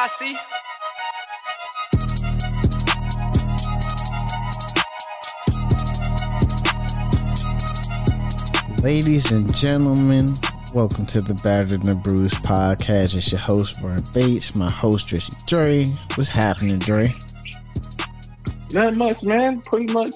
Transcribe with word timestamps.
posse. 0.00 0.34
Ladies 8.82 9.30
and 9.32 9.54
gentlemen, 9.54 10.26
welcome 10.74 11.04
to 11.04 11.20
the 11.20 11.38
Battered 11.44 11.72
and 11.72 11.82
the 11.82 11.94
Bruised 11.94 12.36
podcast. 12.36 13.14
It's 13.14 13.30
your 13.30 13.42
host, 13.42 13.82
Brian 13.82 14.02
Bates, 14.14 14.54
my 14.54 14.70
host, 14.70 15.06
Drizzy 15.06 15.44
Dre. 15.44 15.84
What's 16.14 16.30
happening, 16.30 16.78
Dre? 16.78 17.12
Not 18.72 18.96
much, 18.96 19.22
man. 19.22 19.60
Pretty 19.60 19.92
much 19.92 20.14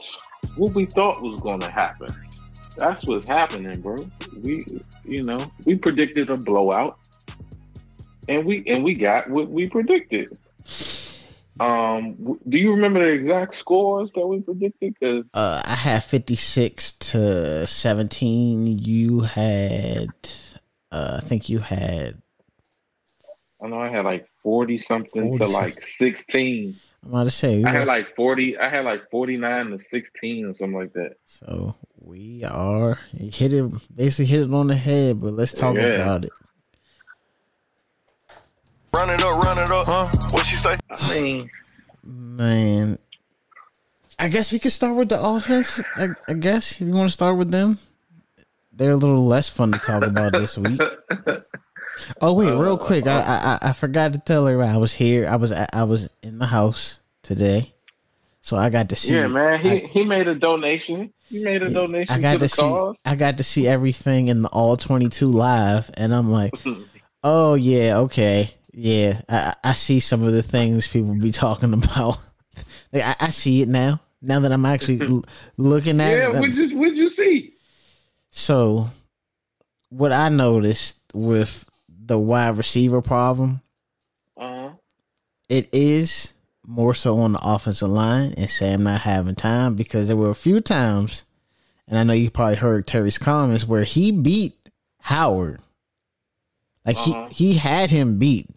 what 0.56 0.74
we 0.74 0.84
thought 0.84 1.20
was 1.20 1.42
going 1.42 1.60
to 1.60 1.70
happen. 1.70 2.08
That's 2.78 3.06
what's 3.06 3.28
happening, 3.28 3.78
bro. 3.82 3.96
We, 4.42 4.64
you 5.04 5.24
know, 5.24 5.38
we 5.66 5.76
predicted 5.76 6.30
a 6.30 6.38
blowout, 6.38 6.98
and 8.28 8.46
we 8.46 8.64
and 8.66 8.82
we 8.84 8.94
got 8.94 9.28
what 9.30 9.48
we 9.50 9.68
predicted. 9.68 10.28
Um, 11.60 12.14
do 12.48 12.58
you 12.58 12.72
remember 12.72 12.98
the 13.00 13.12
exact 13.12 13.56
scores 13.60 14.10
that 14.16 14.26
we 14.26 14.40
predicted? 14.40 14.94
Because 14.98 15.24
Uh, 15.34 15.62
I 15.64 15.74
had 15.74 16.02
56 16.02 16.92
to 16.94 17.64
17. 17.66 18.78
You 18.80 19.20
had, 19.20 20.08
uh, 20.90 21.18
I 21.18 21.20
think 21.20 21.48
you 21.48 21.60
had, 21.60 22.20
I 23.62 23.68
know 23.68 23.78
I 23.78 23.88
had 23.88 24.04
like 24.04 24.26
forty 24.42 24.78
something 24.78 25.38
40 25.38 25.38
to 25.38 25.46
like 25.46 25.82
sixteen. 25.84 26.76
I'm 27.04 27.10
about 27.10 27.24
to 27.24 27.30
say, 27.30 27.62
I 27.62 27.70
had 27.70 27.86
like 27.86 28.14
forty. 28.16 28.58
I 28.58 28.68
had 28.68 28.84
like 28.84 29.08
forty 29.10 29.36
nine 29.36 29.70
to 29.70 29.78
sixteen 29.78 30.46
or 30.46 30.54
something 30.54 30.74
like 30.78 30.92
that. 30.94 31.16
so 31.26 31.74
we 32.00 32.44
are, 32.44 32.98
hit 33.16 33.52
it, 33.54 33.64
basically 33.94 34.26
hit 34.26 34.40
it 34.42 34.52
on 34.52 34.66
the 34.66 34.74
head, 34.76 35.20
but 35.20 35.32
let's 35.32 35.52
talk 35.52 35.76
Yeah. 35.76 35.94
about 35.94 36.24
it. 36.26 36.32
Run 38.94 39.10
it 39.10 39.22
up, 39.22 39.42
run 39.44 39.58
it 39.58 39.70
up, 39.70 39.86
huh? 39.86 40.08
What 40.30 40.46
she 40.46 40.56
say? 40.56 40.76
I 40.90 41.14
mean, 41.20 41.50
Man, 42.04 42.98
I 44.18 44.28
guess 44.28 44.52
we 44.52 44.58
could 44.58 44.72
start 44.72 44.94
with 44.96 45.08
the 45.08 45.20
offense. 45.22 45.80
I, 45.96 46.08
I 46.28 46.34
guess 46.34 46.72
if 46.72 46.80
you 46.82 46.92
want 46.94 47.08
to 47.08 47.12
start 47.12 47.36
with 47.36 47.50
them, 47.50 47.78
they're 48.72 48.92
a 48.92 48.96
little 48.96 49.24
less 49.26 49.48
fun 49.48 49.72
to 49.72 49.78
talk 49.78 50.02
about 50.02 50.32
this 50.32 50.56
week. 50.58 50.80
Oh 52.20 52.32
wait, 52.34 52.48
uh, 52.48 52.56
real 52.56 52.76
quick, 52.76 53.06
I, 53.06 53.20
I 53.20 53.36
I- 53.54 53.68
I 53.68 53.72
forgot 53.72 54.14
to 54.14 54.18
tell 54.18 54.48
her 54.48 54.60
I 54.64 54.76
was 54.78 54.92
here. 54.94 55.28
I 55.28 55.36
was 55.36 55.52
I 55.52 55.84
was 55.84 56.10
in 56.24 56.38
the 56.40 56.46
house 56.46 57.00
today, 57.22 57.72
so 58.40 58.56
I 58.56 58.68
got 58.68 58.88
to 58.88 58.96
see. 58.96 59.14
yeah, 59.14 59.28
man. 59.28 59.60
He 59.60 59.70
I, 59.70 59.76
he 59.86 60.04
made 60.04 60.26
a 60.26 60.34
donation. 60.34 61.12
He 61.30 61.44
made 61.44 61.62
a 61.62 61.68
donation 61.72 62.12
I 62.12 62.20
got 62.20 62.32
to 62.32 62.38
to 62.40 62.44
the 62.46 62.48
see. 62.48 62.62
cause. 62.62 62.96
I 63.04 63.14
got 63.14 63.36
to 63.38 63.44
see 63.44 63.68
everything 63.68 64.26
in 64.26 64.42
the 64.42 64.48
all 64.48 64.76
twenty 64.76 65.08
two 65.08 65.30
live, 65.30 65.88
and 65.94 66.12
I'm 66.12 66.32
like, 66.32 66.52
oh 67.22 67.54
yeah, 67.54 67.98
okay, 67.98 68.50
yeah. 68.74 69.20
I 69.28 69.54
I 69.62 69.72
see 69.74 70.00
some 70.00 70.22
of 70.22 70.32
the 70.32 70.42
things 70.42 70.88
people 70.88 71.14
be 71.14 71.32
talking 71.32 71.72
about. 71.84 72.18
like, 72.92 73.02
I, 73.04 73.16
I 73.20 73.30
see 73.30 73.62
it 73.62 73.68
now. 73.68 74.00
Now 74.22 74.40
that 74.40 74.52
I'm 74.52 74.64
actually 74.66 75.00
l- 75.06 75.24
looking 75.56 76.00
at 76.00 76.10
Yeah, 76.10 76.16
it, 76.30 76.34
I'm- 76.34 76.40
what'd 76.40 76.54
you 76.56 76.78
what'd 76.78 76.96
you 76.98 77.10
see? 77.10 77.52
so 78.30 78.90
what 79.90 80.10
I 80.12 80.28
noticed 80.28 80.98
with 81.12 81.68
the 81.88 82.18
wide 82.18 82.56
receiver 82.58 83.00
problem, 83.02 83.60
Uh 84.36 84.70
it 85.48 85.68
is 85.72 86.32
more 86.66 86.94
so 86.94 87.18
on 87.20 87.32
the 87.32 87.40
offensive 87.42 87.90
line 87.90 88.32
and 88.38 88.48
Sam 88.50 88.82
not 88.82 89.02
having 89.02 89.34
time 89.34 89.74
because 89.76 90.08
there 90.08 90.16
were 90.16 90.30
a 90.30 90.34
few 90.34 90.60
times, 90.62 91.24
and 91.86 91.98
I 91.98 92.02
know 92.02 92.14
you 92.14 92.30
probably 92.30 92.56
heard 92.56 92.86
Terry's 92.86 93.18
comments 93.18 93.66
where 93.68 93.84
he 93.84 94.10
beat 94.10 94.54
Howard. 95.02 95.60
Like 96.86 96.96
Uh-huh. 96.96 97.26
he 97.30 97.52
he 97.52 97.58
had 97.58 97.90
him 97.90 98.18
beat, 98.18 98.48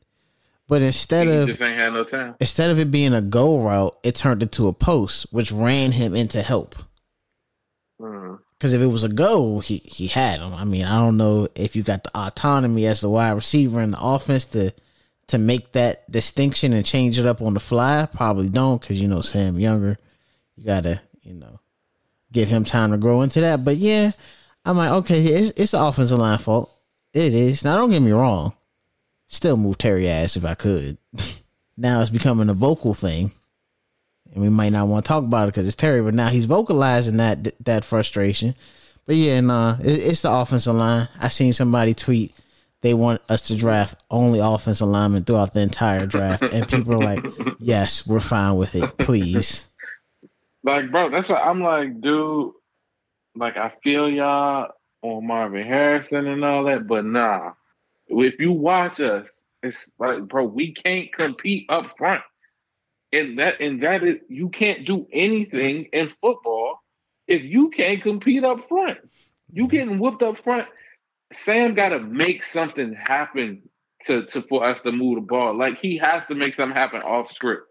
but 0.67 0.81
instead 0.81 1.27
he 1.27 1.33
of 1.35 1.47
just 1.47 1.61
ain't 1.61 1.77
had 1.77 1.93
no 1.93 2.35
instead 2.39 2.69
of 2.69 2.79
it 2.79 2.91
being 2.91 3.13
a 3.13 3.21
go 3.21 3.59
route, 3.59 3.97
it 4.03 4.15
turned 4.15 4.43
into 4.43 4.67
a 4.67 4.73
post, 4.73 5.27
which 5.31 5.51
ran 5.51 5.93
him 5.93 6.15
into 6.15 6.41
help. 6.41 6.75
Mm. 8.01 8.39
Because 8.57 8.73
if 8.73 8.81
it 8.81 8.87
was 8.87 9.03
a 9.03 9.09
go, 9.09 9.59
he 9.59 9.77
he 9.85 10.07
had 10.07 10.39
him. 10.39 10.53
I 10.53 10.65
mean, 10.65 10.83
I 10.83 10.99
don't 10.99 11.17
know 11.17 11.47
if 11.55 11.75
you 11.75 11.83
got 11.83 12.03
the 12.03 12.17
autonomy 12.17 12.85
as 12.85 13.01
the 13.01 13.09
wide 13.09 13.31
receiver 13.31 13.81
in 13.81 13.91
the 13.91 14.01
offense 14.01 14.45
to 14.47 14.73
to 15.27 15.37
make 15.37 15.73
that 15.73 16.09
distinction 16.09 16.73
and 16.73 16.85
change 16.85 17.19
it 17.19 17.25
up 17.25 17.41
on 17.41 17.53
the 17.53 17.59
fly. 17.59 18.07
Probably 18.11 18.49
don't, 18.49 18.81
because 18.81 18.99
you 18.99 19.07
know 19.07 19.21
Sam 19.21 19.59
Younger. 19.59 19.97
You 20.55 20.65
gotta 20.65 21.01
you 21.21 21.33
know 21.33 21.59
give 22.31 22.49
him 22.49 22.63
time 22.65 22.91
to 22.91 22.97
grow 22.97 23.21
into 23.21 23.41
that. 23.41 23.63
But 23.63 23.77
yeah, 23.77 24.11
I'm 24.65 24.77
like, 24.77 24.91
okay, 24.91 25.23
it's, 25.23 25.53
it's 25.55 25.71
the 25.71 25.81
offensive 25.81 26.19
line 26.19 26.39
fault. 26.39 26.73
It 27.13 27.33
is. 27.33 27.63
Now, 27.63 27.75
don't 27.75 27.89
get 27.89 28.01
me 28.01 28.11
wrong. 28.11 28.53
Still 29.27 29.57
move 29.57 29.77
Terry 29.77 30.09
ass 30.09 30.35
if 30.35 30.45
I 30.45 30.55
could. 30.55 30.97
now 31.77 32.01
it's 32.01 32.09
becoming 32.09 32.49
a 32.49 32.53
vocal 32.53 32.93
thing 32.93 33.31
and 34.33 34.43
we 34.43 34.49
might 34.49 34.71
not 34.71 34.87
want 34.87 35.05
to 35.05 35.07
talk 35.07 35.23
about 35.23 35.45
it 35.45 35.53
because 35.53 35.67
it's 35.67 35.75
Terry, 35.75 36.01
but 36.01 36.13
now 36.13 36.29
he's 36.29 36.45
vocalizing 36.45 37.17
that 37.17 37.53
that 37.65 37.83
frustration. 37.83 38.55
But 39.05 39.15
yeah, 39.15 39.39
nah, 39.39 39.71
uh, 39.71 39.77
it, 39.79 39.99
it's 39.99 40.21
the 40.21 40.31
offensive 40.31 40.75
line. 40.75 41.07
I 41.19 41.29
seen 41.29 41.53
somebody 41.53 41.93
tweet 41.93 42.33
they 42.81 42.93
want 42.93 43.21
us 43.29 43.47
to 43.47 43.55
draft 43.55 43.95
only 44.11 44.39
offensive 44.39 44.87
linemen 44.87 45.23
throughout 45.23 45.53
the 45.53 45.61
entire 45.61 46.05
draft, 46.05 46.43
and 46.43 46.67
people 46.67 46.93
are 46.93 47.15
like, 47.15 47.23
"Yes, 47.59 48.05
we're 48.05 48.19
fine 48.19 48.55
with 48.55 48.75
it, 48.75 48.97
please." 48.97 49.67
Like, 50.63 50.91
bro, 50.91 51.09
that's 51.09 51.29
what 51.29 51.41
I'm 51.41 51.61
like, 51.61 52.01
dude. 52.01 52.51
Like, 53.35 53.55
I 53.57 53.73
feel 53.83 54.09
y'all 54.09 54.71
on 55.01 55.25
Marvin 55.25 55.65
Harrison 55.65 56.27
and 56.27 56.43
all 56.43 56.65
that, 56.65 56.87
but 56.87 57.05
nah. 57.05 57.53
If 58.07 58.39
you 58.39 58.51
watch 58.51 58.99
us, 58.99 59.27
it's 59.63 59.77
like, 59.99 60.27
bro, 60.27 60.45
we 60.45 60.73
can't 60.73 61.13
compete 61.13 61.65
up 61.69 61.95
front. 61.97 62.21
And 63.11 63.39
that 63.39 63.61
and 63.61 63.81
that 63.83 64.03
is 64.03 64.17
you 64.27 64.49
can't 64.49 64.85
do 64.85 65.07
anything 65.13 65.85
in 65.93 66.11
football 66.21 66.81
if 67.27 67.41
you 67.41 67.69
can't 67.69 68.03
compete 68.03 68.43
up 68.43 68.67
front. 68.67 68.97
You 69.51 69.63
mm-hmm. 69.63 69.71
getting 69.71 69.99
whooped 69.99 70.23
up 70.23 70.43
front. 70.43 70.67
Sam 71.45 71.73
gotta 71.73 71.99
make 71.99 72.43
something 72.43 72.93
happen 72.93 73.61
to, 74.05 74.25
to 74.27 74.41
for 74.43 74.65
us 74.65 74.77
to 74.83 74.91
move 74.91 75.15
the 75.15 75.21
ball. 75.21 75.57
Like 75.57 75.79
he 75.81 75.97
has 75.97 76.23
to 76.29 76.35
make 76.35 76.55
something 76.55 76.75
happen 76.75 77.01
off 77.01 77.27
script. 77.33 77.63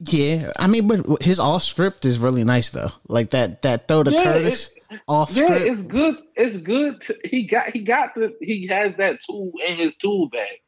Yeah, 0.00 0.52
I 0.58 0.66
mean, 0.66 0.88
but 0.88 1.22
his 1.22 1.40
off 1.40 1.62
script 1.62 2.04
is 2.04 2.18
really 2.18 2.44
nice 2.44 2.70
though. 2.70 2.92
Like 3.08 3.30
that 3.30 3.62
that 3.62 3.88
throw 3.88 4.02
to 4.02 4.10
Yeah, 4.12 4.22
Curtis 4.24 4.70
off 5.08 5.30
Yeah, 5.32 5.46
script. 5.46 5.66
it's 5.66 5.82
good. 5.82 6.16
It's 6.34 6.56
good. 6.58 7.00
To, 7.02 7.16
he 7.24 7.44
got 7.46 7.70
he 7.70 7.80
got 7.80 8.14
the 8.14 8.34
he 8.40 8.66
has 8.68 8.92
that 8.98 9.20
tool 9.26 9.52
in 9.66 9.76
his 9.76 9.94
tool 10.02 10.28
bag, 10.28 10.58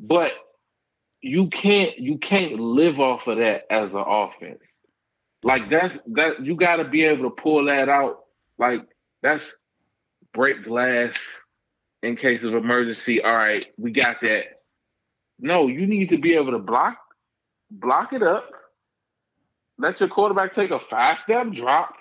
but 0.00 0.32
you 1.20 1.48
can't 1.50 1.98
you 1.98 2.18
can't 2.18 2.58
live 2.58 2.98
off 2.98 3.26
of 3.28 3.38
that 3.38 3.62
as 3.70 3.92
an 3.92 4.04
offense. 4.04 4.62
Like 5.44 5.70
that's 5.70 5.96
that 6.14 6.44
you 6.44 6.56
got 6.56 6.76
to 6.76 6.84
be 6.84 7.04
able 7.04 7.30
to 7.30 7.42
pull 7.42 7.66
that 7.66 7.88
out. 7.88 8.20
Like 8.58 8.82
that's 9.22 9.54
break 10.34 10.64
glass 10.64 11.16
in 12.02 12.16
case 12.16 12.42
of 12.42 12.54
emergency. 12.54 13.22
All 13.22 13.34
right, 13.36 13.66
we 13.78 13.92
got 13.92 14.20
that. 14.22 14.44
No, 15.38 15.68
you 15.68 15.86
need 15.86 16.10
to 16.10 16.18
be 16.18 16.34
able 16.34 16.52
to 16.52 16.58
block 16.58 16.98
block 17.80 18.12
it 18.12 18.22
up. 18.22 18.50
Let 19.78 20.00
your 20.00 20.08
quarterback 20.08 20.54
take 20.54 20.70
a 20.70 20.78
five 20.90 21.18
step 21.18 21.50
drop 21.52 21.94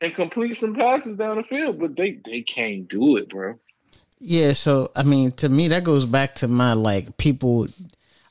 and 0.00 0.14
complete 0.14 0.56
some 0.56 0.74
passes 0.74 1.16
down 1.18 1.36
the 1.36 1.42
field, 1.42 1.78
but 1.78 1.96
they 1.96 2.18
they 2.24 2.42
can't 2.42 2.88
do 2.88 3.16
it, 3.16 3.28
bro. 3.28 3.58
Yeah, 4.20 4.52
so 4.52 4.90
I 4.96 5.02
mean, 5.02 5.32
to 5.32 5.48
me, 5.48 5.68
that 5.68 5.84
goes 5.84 6.04
back 6.04 6.34
to 6.36 6.48
my 6.48 6.72
like 6.72 7.16
people. 7.18 7.66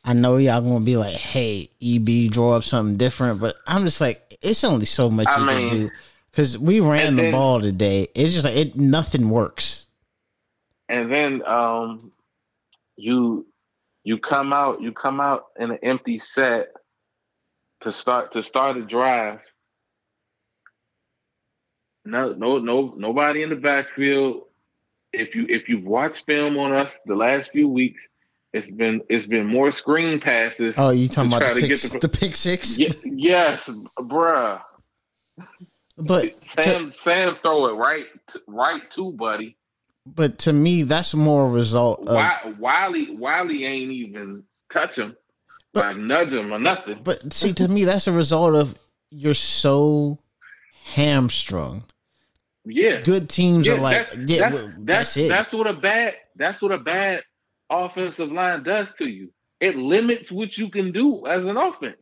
I 0.03 0.13
know 0.13 0.37
y'all 0.37 0.61
gonna 0.61 0.83
be 0.85 0.97
like, 0.97 1.15
"Hey, 1.17 1.69
EB, 1.81 2.29
draw 2.31 2.55
up 2.55 2.63
something 2.63 2.97
different," 2.97 3.39
but 3.41 3.57
I'm 3.67 3.83
just 3.83 3.99
like, 4.01 4.37
it's 4.41 4.63
only 4.63 4.85
so 4.85 5.09
much 5.09 5.27
I 5.27 5.39
you 5.39 5.45
mean- 5.45 5.69
can 5.69 5.77
do 5.77 5.91
because 6.31 6.57
we 6.57 6.79
ran 6.79 7.15
the 7.15 7.23
then- 7.23 7.31
ball 7.31 7.59
today. 7.61 8.07
It's 8.15 8.33
just 8.33 8.45
like 8.45 8.55
it, 8.55 8.75
nothing 8.75 9.29
works. 9.29 9.87
And 10.89 11.11
then 11.11 11.45
um, 11.45 12.13
you 12.95 13.45
you 14.07 14.17
come 14.17 14.53
out 14.53 14.81
you 14.81 14.93
come 14.93 15.19
out 15.19 15.47
in 15.59 15.69
an 15.69 15.79
empty 15.83 16.17
set 16.17 16.69
to 17.81 17.91
start 17.91 18.31
to 18.31 18.41
start 18.41 18.77
a 18.77 18.81
drive. 18.85 19.39
No, 22.05 22.31
no, 22.31 22.57
no, 22.57 22.93
nobody 22.95 23.43
in 23.43 23.49
the 23.49 23.57
backfield. 23.57 24.43
If 25.11 25.35
you 25.35 25.45
if 25.49 25.67
you've 25.67 25.83
watched 25.83 26.23
film 26.25 26.55
on 26.57 26.71
us 26.71 26.97
the 27.05 27.15
last 27.15 27.51
few 27.51 27.67
weeks, 27.67 28.01
it's 28.53 28.71
been 28.71 29.01
it's 29.09 29.27
been 29.27 29.45
more 29.45 29.73
screen 29.73 30.21
passes. 30.21 30.73
Oh, 30.77 30.91
you 30.91 31.09
talking 31.09 31.33
about 31.33 31.55
the 31.55 31.61
to 31.61 31.67
pick, 31.67 31.81
the- 31.81 31.99
the 31.99 32.17
pick 32.17 32.35
six? 32.37 32.79
Ye- 32.79 32.93
yes, 33.03 33.61
bruh. 33.99 34.61
But 35.97 36.39
to, 36.55 36.63
Sam 36.63 36.93
Sam 37.03 37.35
throw 37.41 37.65
it 37.67 37.73
right 37.73 38.05
right 38.47 38.89
to 38.95 39.11
Buddy. 39.11 39.57
But 40.15 40.39
to 40.39 40.53
me, 40.53 40.83
that's 40.83 41.13
more 41.13 41.45
a 41.45 41.49
result 41.49 41.99
of. 42.01 42.07
Wi- 42.07 42.55
Wylie 42.59 43.15
Wylie 43.15 43.65
ain't 43.65 43.91
even 43.91 44.43
touch 44.71 44.97
him, 44.97 45.15
But- 45.73 45.85
like 45.85 45.97
nudge 45.97 46.33
him 46.33 46.51
or 46.51 46.59
nothing. 46.59 46.99
But 47.03 47.33
see, 47.33 47.53
to 47.53 47.67
me, 47.67 47.85
that's 47.85 48.07
a 48.07 48.11
result 48.11 48.55
of 48.55 48.77
you're 49.11 49.33
so 49.33 50.19
hamstrung. 50.93 51.83
Yeah, 52.65 52.99
Good 53.01 53.29
teams 53.29 53.65
yeah, 53.65 53.73
are 53.73 53.79
like, 53.79 54.11
that's, 54.11 54.29
yeah, 54.29 54.39
that's, 54.41 54.53
well, 54.53 54.65
that's, 54.79 54.85
that's 55.13 55.17
it. 55.17 55.29
that's 55.29 55.53
what 55.53 55.67
a 55.67 55.73
bad 55.73 56.15
that's 56.35 56.61
what 56.61 56.71
a 56.73 56.77
bad 56.77 57.23
offensive 57.69 58.29
line 58.31 58.63
does 58.63 58.87
to 58.97 59.05
you. 59.07 59.31
It 59.61 59.77
limits 59.77 60.31
what 60.31 60.57
you 60.57 60.69
can 60.69 60.91
do 60.91 61.25
as 61.27 61.45
an 61.45 61.55
offense. 61.57 61.97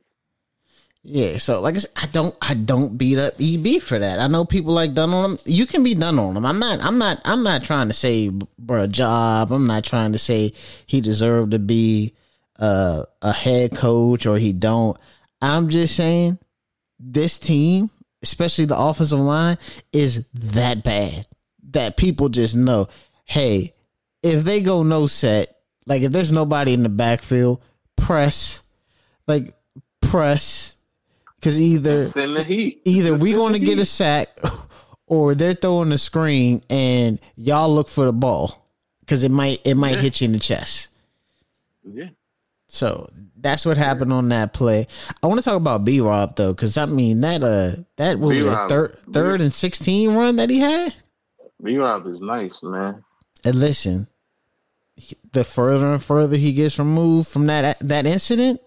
Yeah, 1.07 1.37
so 1.37 1.61
like 1.61 1.75
I 1.75 1.79
said, 1.79 1.91
I 1.95 2.07
don't 2.07 2.35
I 2.41 2.55
don't 2.55 2.97
beat 2.97 3.19
up 3.19 3.35
EB 3.39 3.79
for 3.79 3.99
that. 3.99 4.19
I 4.19 4.25
know 4.25 4.43
people 4.43 4.73
like 4.73 4.95
done 4.95 5.13
on 5.13 5.31
him. 5.31 5.37
You 5.45 5.67
can 5.67 5.83
be 5.83 5.93
done 5.93 6.17
on 6.17 6.35
him. 6.35 6.43
I'm 6.47 6.57
not 6.57 6.81
I'm 6.81 6.97
not 6.97 7.21
I'm 7.23 7.43
not 7.43 7.63
trying 7.63 7.89
to 7.89 7.93
say 7.93 8.31
a 8.67 8.87
job. 8.87 9.51
I'm 9.51 9.67
not 9.67 9.83
trying 9.83 10.13
to 10.13 10.17
say 10.17 10.53
he 10.87 11.01
deserved 11.01 11.51
to 11.51 11.59
be 11.59 12.15
uh, 12.57 13.03
a 13.21 13.31
head 13.31 13.75
coach 13.75 14.25
or 14.25 14.39
he 14.39 14.51
don't. 14.51 14.97
I'm 15.43 15.69
just 15.69 15.95
saying 15.95 16.39
this 16.99 17.37
team, 17.37 17.91
especially 18.23 18.65
the 18.65 18.77
offensive 18.77 19.19
line, 19.19 19.59
is 19.93 20.25
that 20.33 20.83
bad 20.83 21.27
that 21.69 21.97
people 21.97 22.29
just 22.29 22.55
know, 22.55 22.87
hey, 23.25 23.75
if 24.23 24.43
they 24.43 24.59
go 24.59 24.81
no 24.81 25.05
set, 25.05 25.55
like 25.85 26.01
if 26.01 26.11
there's 26.11 26.31
nobody 26.31 26.73
in 26.73 26.81
the 26.81 26.89
backfield, 26.89 27.61
press, 27.95 28.63
like 29.27 29.53
press 30.01 30.74
because 31.45 31.61
either 31.61 32.09
the 32.09 32.75
either 32.85 33.13
we 33.13 33.33
going 33.33 33.53
to 33.53 33.59
get 33.59 33.77
a 33.77 33.85
sack 33.85 34.29
or 35.05 35.35
they're 35.35 35.53
throwing 35.53 35.91
a 35.91 35.97
screen 35.99 36.63
and 36.71 37.19
y'all 37.35 37.69
look 37.71 37.87
for 37.87 38.05
the 38.05 38.11
ball 38.13 38.67
because 39.01 39.23
it 39.23 39.29
might 39.29 39.61
it 39.63 39.75
might 39.75 39.93
Yeah. 39.93 40.01
hit 40.01 40.21
you 40.21 40.25
in 40.25 40.31
the 40.31 40.39
chest. 40.39 40.89
Yeah. 41.87 42.09
So 42.67 43.07
that's 43.37 43.63
what 43.63 43.77
happened 43.77 44.11
on 44.11 44.29
that 44.29 44.53
play. 44.53 44.87
I 45.21 45.27
want 45.27 45.39
to 45.39 45.45
talk 45.45 45.55
about 45.57 45.85
B 45.85 46.01
Rob 46.01 46.35
though, 46.35 46.51
because 46.51 46.79
I 46.79 46.87
mean 46.87 47.21
that 47.21 47.43
uh 47.43 47.75
that 47.97 48.17
what 48.17 48.35
was 48.35 48.47
it, 48.47 48.69
third 48.69 48.97
third 49.13 49.41
and 49.41 49.53
sixteen 49.53 50.15
run 50.15 50.37
that 50.37 50.49
he 50.49 50.59
had. 50.61 50.95
B 51.63 51.77
Rob 51.77 52.07
is 52.07 52.21
nice, 52.21 52.63
man. 52.63 53.03
And 53.43 53.53
listen, 53.55 54.07
the 55.31 55.43
further 55.43 55.93
and 55.93 56.03
further 56.03 56.37
he 56.37 56.53
gets 56.53 56.79
removed 56.79 57.27
from 57.27 57.45
that 57.45 57.77
that 57.81 58.07
incident, 58.07 58.59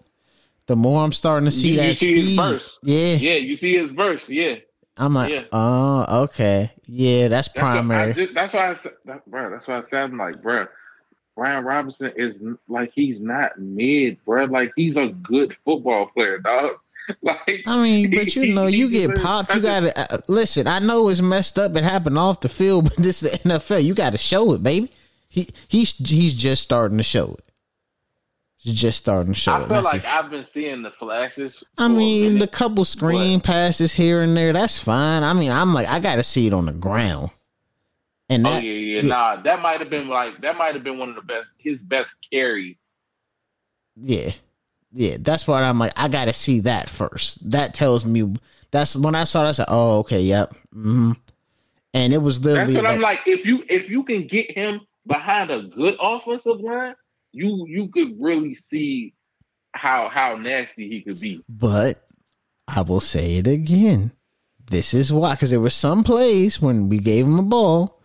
the 0.69 0.77
more 0.77 1.03
I'm 1.03 1.11
starting 1.11 1.43
to 1.45 1.51
see 1.51 1.67
You- 1.67 1.73
you 1.73 1.79
that 1.81 1.97
see 1.97 2.15
his 2.15 2.25
speed. 2.25 2.37
burst. 2.37 2.71
Yeah, 2.81 3.15
Yeah, 3.15 3.35
you 3.35 3.55
see 3.57 3.75
his 3.77 3.89
verse. 3.91 4.29
Yeah. 4.29 4.55
I'm 4.95 5.13
like, 5.13 5.31
Yeah. 5.33 5.43
oh, 5.51 6.23
okay, 6.23 6.71
yeah, 6.85 7.27
that's 7.27 7.47
That's 7.49 7.59
primary. 7.59 8.13
just- 8.13 8.33
that's 8.33 8.53
why 8.53 8.71
I 8.71 8.75
said, 8.81 8.91
that, 9.05 9.29
bro. 9.29 9.49
That's 9.49 9.67
why 9.67 9.77
I 9.79 9.81
said, 9.89 9.99
I'm 9.99 10.17
like, 10.17 10.41
bro. 10.41 10.65
Brian 11.35 11.63
Robinson 11.63 12.11
is 12.17 12.35
like 12.67 12.91
he's 12.93 13.19
not 13.19 13.57
mid, 13.57 14.17
bro. 14.25 14.43
Like 14.45 14.71
he's 14.75 14.97
a 14.97 15.07
good 15.23 15.55
football 15.65 16.07
player, 16.07 16.37
dog. 16.39 16.71
Like 17.23 17.63
I 17.65 17.81
mean, 17.81 18.11
but 18.11 18.35
you 18.35 18.53
know, 18.53 18.67
you 18.67 18.87
get 18.89 19.15
popped. 19.15 19.55
You 19.55 19.61
gotta 19.71 19.97
uh, 20.13 20.17
listen. 20.27 20.67
I 20.67 20.77
know 20.79 21.07
it's 21.09 21.21
messed 21.21 21.57
up. 21.57 21.75
It 21.75 21.83
happened 21.83 22.19
off 22.19 22.41
the 22.41 22.49
field, 22.49 22.83
but 22.83 22.97
this 22.97 23.23
is 23.23 23.31
the 23.31 23.37
NFL. 23.49 23.83
You 23.83 23.95
got 23.95 24.11
to 24.11 24.17
show 24.19 24.51
it, 24.53 24.61
baby. 24.61 24.91
He 25.27 25.47
he's 25.69 25.93
he's 25.97 26.33
just 26.35 26.61
starting 26.61 26.97
to 26.97 27.03
show 27.03 27.35
it. 27.37 27.43
Just 28.61 28.99
starting 28.99 29.33
to 29.33 29.39
show 29.39 29.53
I 29.53 29.67
feel 29.69 29.81
like 29.81 30.03
it. 30.03 30.05
I've 30.05 30.29
been 30.29 30.45
seeing 30.53 30.81
the 30.81 30.91
flashes. 30.91 31.53
I 31.77 31.87
mean, 31.87 32.39
the 32.39 32.47
couple 32.47 32.83
screen 32.83 33.39
passes 33.39 33.93
here 33.93 34.21
and 34.21 34.35
there, 34.35 34.51
that's 34.51 34.77
fine. 34.77 35.23
I 35.23 35.31
mean, 35.31 35.49
I'm 35.49 35.73
like, 35.73 35.87
I 35.87 35.99
got 36.01 36.15
to 36.15 36.23
see 36.23 36.45
it 36.47 36.53
on 36.53 36.65
the 36.65 36.73
ground. 36.73 37.29
And 38.27 38.45
oh 38.45 38.51
that, 38.51 38.63
yeah, 38.63 38.71
yeah, 38.73 39.01
yeah. 39.01 39.07
nah, 39.07 39.41
that 39.43 39.61
might 39.61 39.79
have 39.79 39.89
been 39.89 40.07
like 40.09 40.41
that 40.41 40.57
might 40.57 40.73
have 40.75 40.83
been 40.83 40.99
one 40.99 41.09
of 41.09 41.15
the 41.15 41.21
best, 41.21 41.47
his 41.57 41.77
best 41.79 42.11
carry. 42.31 42.77
yeah, 43.95 44.31
yeah, 44.91 45.15
that's 45.19 45.47
what 45.47 45.63
I'm 45.63 45.79
like. 45.79 45.93
I 45.95 46.09
got 46.09 46.25
to 46.25 46.33
see 46.33 46.59
that 46.61 46.89
first. 46.89 47.49
That 47.49 47.73
tells 47.73 48.03
me 48.05 48.35
that's 48.71 48.95
when 48.95 49.15
I 49.15 49.23
saw 49.23 49.43
that. 49.43 49.49
I 49.49 49.51
said, 49.53 49.65
oh, 49.69 49.99
okay, 49.99 50.19
yep. 50.21 50.53
hmm 50.73 51.13
And 51.93 52.13
it 52.13 52.21
was 52.21 52.41
That's 52.41 52.67
literally 52.69 52.75
what 52.75 52.85
I'm 52.85 53.01
like- 53.01 53.19
like. 53.25 53.27
If 53.27 53.45
you 53.45 53.63
if 53.69 53.89
you 53.89 54.03
can 54.03 54.27
get 54.27 54.51
him 54.51 54.81
behind 55.07 55.49
a 55.49 55.63
good 55.63 55.95
offensive 55.99 56.59
line, 56.59 56.93
you 57.31 57.65
you 57.67 57.87
could 57.89 58.15
really 58.19 58.57
see 58.69 59.13
how 59.73 60.09
how 60.09 60.35
nasty 60.35 60.89
he 60.89 61.01
could 61.01 61.19
be. 61.19 61.43
But 61.47 62.05
I 62.67 62.81
will 62.81 62.99
say 62.99 63.37
it 63.37 63.47
again. 63.47 64.11
This 64.69 64.93
is 64.93 65.11
why, 65.11 65.33
because 65.33 65.49
there 65.49 65.59
were 65.59 65.71
some 65.71 66.03
plays 66.03 66.61
when 66.61 66.89
we 66.89 66.99
gave 66.99 67.25
him 67.25 67.37
the 67.37 67.41
ball, 67.41 67.99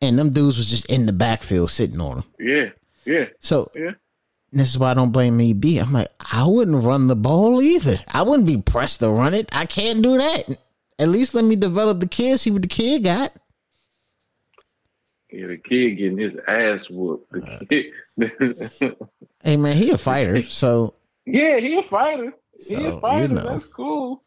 and 0.00 0.18
them 0.18 0.30
dudes 0.30 0.58
was 0.58 0.68
just 0.68 0.86
in 0.86 1.06
the 1.06 1.12
backfield 1.12 1.70
sitting 1.70 2.00
on 2.00 2.18
him. 2.18 2.24
Yeah, 2.40 2.68
yeah, 3.04 3.26
So 3.38 3.70
yeah. 3.76 3.92
this 4.50 4.68
is 4.68 4.78
why 4.78 4.90
I 4.90 4.94
don't 4.94 5.12
blame 5.12 5.40
EB. 5.40 5.80
I'm 5.80 5.92
like, 5.92 6.08
I 6.32 6.44
wouldn't 6.44 6.82
run 6.82 7.06
the 7.06 7.14
ball 7.14 7.62
either. 7.62 8.00
I 8.08 8.22
wouldn't 8.22 8.48
be 8.48 8.56
pressed 8.56 8.98
to 9.00 9.10
run 9.10 9.34
it. 9.34 9.48
I 9.52 9.64
can't 9.66 10.02
do 10.02 10.18
that. 10.18 10.58
At 10.98 11.08
least 11.08 11.34
let 11.34 11.44
me 11.44 11.54
develop 11.54 12.00
the 12.00 12.08
kid, 12.08 12.38
see 12.40 12.50
what 12.50 12.62
the 12.62 12.68
kid 12.68 13.04
got. 13.04 13.32
Yeah, 15.32 15.46
the 15.48 15.56
kid 15.56 15.94
getting 15.96 16.18
his 16.18 16.34
ass 16.46 16.88
whooped. 16.90 17.32
The 17.32 17.90
Hey 19.42 19.56
man, 19.56 19.76
he 19.76 19.90
a 19.90 19.98
fighter, 19.98 20.42
so 20.46 20.94
yeah, 21.26 21.58
he 21.58 21.78
a 21.78 21.82
fighter. 21.84 22.32
He 22.58 22.64
So, 22.64 22.78
you 22.80 22.86
a 22.88 23.00
fighter. 23.00 23.28
know. 23.28 23.42
That's 23.42 23.66
cool. 23.66 24.22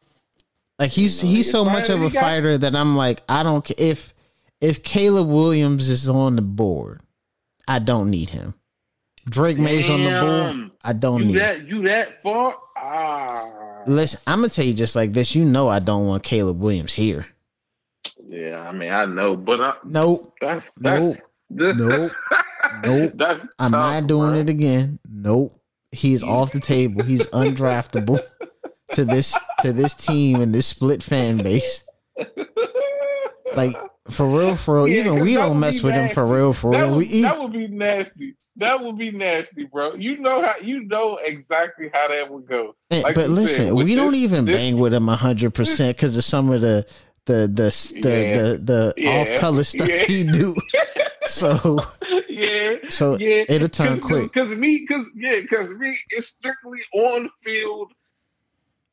like 0.79 0.91
he's 0.91 1.21
You 1.23 1.29
know, 1.29 1.35
he's 1.35 1.45
he 1.45 1.49
a 1.49 1.51
so 1.53 1.65
much 1.65 1.89
of 1.89 2.01
a 2.01 2.05
he 2.09 2.13
got- 2.13 2.21
fighter 2.21 2.57
that 2.57 2.75
I'm 2.75 2.95
like, 2.95 3.23
I 3.29 3.43
don't 3.43 3.63
ca- 3.65 3.75
if 3.77 4.13
if 4.61 4.83
Caleb 4.83 5.27
Williams 5.27 5.89
is 5.89 6.09
on 6.09 6.35
the 6.35 6.41
board, 6.41 7.01
I 7.67 7.79
don't 7.79 8.09
need 8.09 8.29
him. 8.31 8.55
Drake 9.29 9.57
Maye's 9.59 9.89
on 9.89 10.03
the 10.03 10.09
board, 10.21 10.71
I 10.83 10.93
don't 10.93 11.21
You 11.21 11.25
need. 11.27 11.35
him. 11.37 11.67
you 11.67 11.81
that 11.87 12.21
far? 12.23 12.55
Ah, 12.77 13.83
Listen, 13.87 14.19
I'm 14.27 14.39
gonna 14.39 14.49
tell 14.49 14.65
you 14.65 14.73
just 14.73 14.95
like 14.95 15.13
this. 15.13 15.33
You 15.35 15.45
know, 15.45 15.67
I 15.69 15.79
don't 15.79 16.07
want 16.07 16.23
Caleb 16.23 16.59
Williams 16.59 16.93
here. 16.93 17.25
Yeah. 18.35 18.59
I 18.59 18.71
mean, 18.71 18.91
I 18.91 19.05
know, 19.05 19.35
but 19.35 19.61
I, 19.61 19.73
Nope, 19.83 20.33
that's 20.41 20.65
that's 20.79 20.99
nope, 21.01 21.17
nope, 21.49 22.11
nope. 22.83 23.11
that's 23.15 23.45
I'm 23.59 23.71
tough, 23.71 24.01
not 24.01 24.07
doing 24.07 24.31
bro. 24.31 24.39
it 24.39 24.49
again. 24.49 24.99
Nope. 25.09 25.53
He's 25.91 26.23
off 26.23 26.51
the 26.51 26.59
table. 26.59 27.03
He's 27.03 27.25
undraftable 27.27 28.19
to 28.93 29.05
this 29.05 29.33
to 29.61 29.71
this 29.71 29.93
team 29.93 30.41
and 30.41 30.53
this 30.53 30.67
split 30.67 31.01
fan 31.03 31.37
base. 31.37 31.83
Like 33.55 33.73
for 34.09 34.27
real, 34.27 34.55
for 34.55 34.83
real. 34.83 34.87
Yeah, 34.87 34.99
even 35.01 35.19
we 35.21 35.33
don't 35.35 35.59
mess 35.59 35.81
with 35.81 35.93
him 35.93 36.09
for 36.09 36.25
real, 36.25 36.51
for 36.53 36.71
that 36.73 36.79
real. 36.81 36.89
would, 36.91 36.97
We 36.97 37.05
eat. 37.05 37.21
that 37.21 37.39
would 37.39 37.53
be 37.53 37.67
nasty. 37.67 38.35
That 38.57 38.81
would 38.81 38.97
be 38.97 39.11
nasty, 39.11 39.65
bro. 39.65 39.95
You 39.95 40.17
know 40.19 40.41
how 40.41 40.55
you 40.61 40.83
know 40.85 41.17
exactly 41.23 41.89
how 41.93 42.07
that 42.09 42.29
would 42.31 42.47
go. 42.47 42.75
Like 42.89 43.15
but 43.15 43.29
listen, 43.29 43.65
said, 43.67 43.73
we 43.73 43.95
don't 43.95 44.15
even 44.15 44.45
this- 44.45 44.55
bang 44.55 44.77
with 44.77 44.93
him 44.93 45.07
hundred 45.07 45.53
percent 45.53 45.95
because 45.97 46.17
of 46.17 46.23
some 46.23 46.51
of 46.51 46.61
the 46.61 46.85
the 47.25 47.47
the 47.47 47.99
the 48.01 48.09
Yeah. 48.27 48.33
the, 48.33 48.57
the 48.57 48.93
Yeah. 48.97 49.09
off 49.33 49.39
color 49.39 49.63
stuff 49.63 49.87
Yeah. 49.89 50.03
he 50.05 50.23
do. 50.23 50.55
So 51.27 51.79
yeah, 52.29 52.75
so 52.89 53.17
yeah. 53.17 53.45
it'll 53.49 53.67
turn 53.67 53.99
quick. 53.99 54.31
Because 54.31 54.55
me, 54.55 54.85
because 54.87 55.07
yeah, 55.15 55.39
because 55.41 55.69
me, 55.79 55.97
it's 56.11 56.27
strictly 56.27 56.77
on 56.93 57.31
field. 57.43 57.91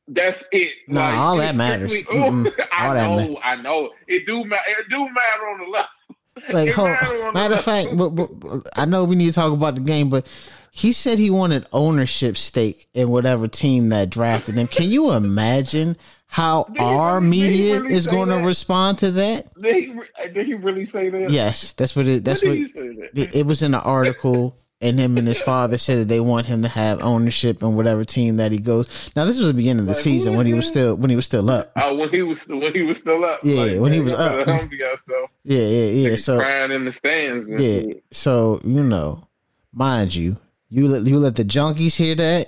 That's 0.07 0.43
it. 0.51 0.71
Nah, 0.87 1.15
all 1.15 1.37
that 1.37 1.53
matters. 1.55 1.91
strictly 1.91 2.17
Mm-mm. 2.19 2.51
I 2.71 3.05
All 3.05 3.17
know, 3.17 3.39
I 3.43 3.55
know. 3.57 3.91
It 4.07 4.25
do 4.25 4.43
matter. 4.45 4.63
It 4.79 4.89
do 4.89 4.97
matter 5.05 5.47
on 5.47 5.59
the 5.59 5.65
left. 5.71 5.89
like 6.53 6.69
It 6.69 6.73
hold, 6.73 6.89
matter 6.89 7.23
on 7.27 7.33
the 7.35 7.39
matter 7.39 7.53
of 7.53 7.61
fact, 7.61 7.95
but, 7.95 8.09
but, 8.09 8.29
I 8.75 8.85
know 8.85 9.03
we 9.03 9.15
need 9.15 9.27
to 9.27 9.33
talk 9.33 9.53
about 9.53 9.75
the 9.75 9.81
game, 9.81 10.09
but 10.09 10.27
he 10.71 10.91
said 10.91 11.19
he 11.19 11.29
wanted 11.29 11.67
ownership 11.71 12.35
stake 12.35 12.87
in 12.95 13.09
whatever 13.11 13.47
team 13.47 13.89
that 13.89 14.09
drafted 14.09 14.57
him. 14.57 14.65
Can 14.67 14.89
you 14.89 15.11
imagine 15.11 15.97
how 16.33 16.63
Did 16.63 16.81
our 16.81 17.17
really- 17.19 17.27
media 17.29 17.79
really 17.81 17.93
is 17.93 18.07
going 18.07 18.29
to 18.29 18.37
respond 18.37 18.97
to 18.99 19.11
that? 19.11 19.53
Did 19.61 19.75
he, 19.75 19.93
did 20.33 20.47
he 20.47 20.55
really 20.55 20.89
say 20.91 21.09
that? 21.09 21.29
Yes, 21.29 21.73
that's 21.73 21.95
what 21.95 22.07
it. 22.07 22.25
That's 22.25 22.41
what 22.43 22.53
that? 22.55 23.29
it, 23.35 23.45
was 23.45 23.61
in 23.61 23.69
the 23.71 23.79
article. 23.81 24.57
And 24.81 24.99
him 24.99 25.17
and 25.19 25.27
his 25.27 25.39
father 25.51 25.77
said 25.77 25.99
that 25.99 26.07
they 26.07 26.19
want 26.19 26.47
him 26.47 26.63
to 26.63 26.67
have 26.67 27.01
ownership 27.03 27.61
in 27.61 27.75
whatever 27.75 28.03
team 28.03 28.37
that 28.37 28.51
he 28.51 28.57
goes. 28.57 29.11
Now 29.15 29.25
this 29.25 29.37
was 29.37 29.47
the 29.47 29.53
beginning 29.53 29.81
of 29.81 29.85
the 29.85 29.93
Like, 29.93 30.01
season 30.01 30.35
when 30.35 30.47
he 30.47 30.55
was 30.55 30.67
still 30.67 30.95
when 30.95 31.11
he 31.11 31.15
was 31.15 31.25
still 31.25 31.49
up. 31.51 31.71
Oh, 31.77 31.95
when 31.95 32.09
he 32.09 32.23
was 32.23 32.37
when 32.47 32.73
he 32.73 32.81
was 32.81 32.97
still 32.97 33.23
up. 33.23 33.39
Yeah, 33.43 33.77
when 33.77 33.93
he 33.93 33.99
was 34.01 34.13
up. 34.13 34.47
yourself. 34.71 35.29
Yeah, 35.43 35.59
yeah, 35.59 36.09
yeah. 36.09 36.15
So 36.15 36.37
crying 36.39 36.71
in 36.71 36.83
the 36.85 36.93
stands. 36.93 37.47
And 37.47 37.59
Yeah. 37.61 37.79
shit. 37.81 38.03
So 38.11 38.59
you 38.65 38.81
know, 38.83 39.27
mind 39.71 40.15
you, 40.15 40.35
you 40.67 40.87
let 40.87 41.05
you 41.07 41.19
let 41.19 41.35
the 41.35 41.45
junkies 41.45 41.95
hear 41.95 42.15
that, 42.15 42.47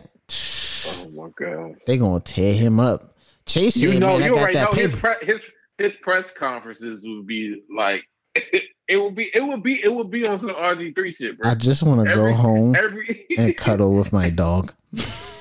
Oh 0.88 1.10
my 1.12 1.30
god. 1.38 1.76
they 1.88 1.98
gonna 1.98 2.20
tear 2.20 2.54
him 2.56 2.80
up. 2.82 3.15
Chase 3.48 3.78
You 3.78 4.00
know, 4.00 4.18
"Man, 4.20 4.24
you 4.24 4.30
got 4.30 4.38
already 4.40 4.54
that 4.56 4.74
know 4.74 4.80
his, 4.88 4.96
pre- 5.00 5.16
his 5.26 5.42
his 5.78 5.94
press 6.02 6.26
conferences 6.38 7.00
would 7.04 7.28
be 7.28 7.62
like 7.76 8.04
it 8.36 8.98
would 8.98 9.16
be 9.16 9.30
it 9.34 9.42
would 9.44 9.64
be 9.64 9.82
it 9.84 9.94
would 9.94 10.10
be 10.12 10.26
on 10.26 10.40
some 10.40 10.50
RG 10.50 10.96
three 10.96 11.14
shit, 11.14 11.40
bro. 11.40 11.52
I 11.52 11.56
just 11.56 11.84
want 11.84 12.08
to 12.08 12.16
go 12.16 12.34
home 12.34 12.76
Every 12.76 13.26
and 13.38 13.56
cuddle 13.56 13.94
with 13.94 14.12
my 14.12 14.30
dog. 14.30 14.74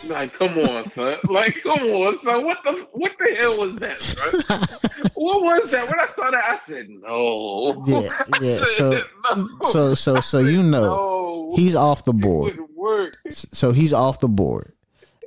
like, 0.06 0.34
come 0.34 0.58
on, 0.58 0.90
son. 0.92 1.16
Like, 1.28 1.56
come 1.62 1.78
on, 1.80 2.18
son. 2.22 2.44
What 2.44 2.58
the 2.64 2.86
what 2.92 3.12
the 3.18 3.34
hell 3.38 3.58
was 3.58 3.74
that, 3.76 4.14
bro? 4.48 4.58
what 5.14 5.42
was 5.62 5.70
that? 5.70 5.86
When 5.86 5.98
I 5.98 6.06
saw 6.14 6.30
that, 6.30 6.44
I 6.44 6.60
said 6.68 6.88
no. 6.90 7.82
Yeah, 7.86 8.24
yeah, 8.40 8.64
so- 8.64 9.02
no. 9.34 9.48
So, 9.70 9.94
so, 9.94 10.20
so 10.20 10.38
you 10.40 10.62
know, 10.62 10.84
no, 10.84 11.52
he's 11.56 11.74
off 11.74 12.04
the 12.04 12.12
board. 12.12 12.58
work. 12.76 13.16
So 13.30 13.72
he's 13.72 13.92
off 13.92 14.20
the 14.20 14.28
board. 14.28 14.72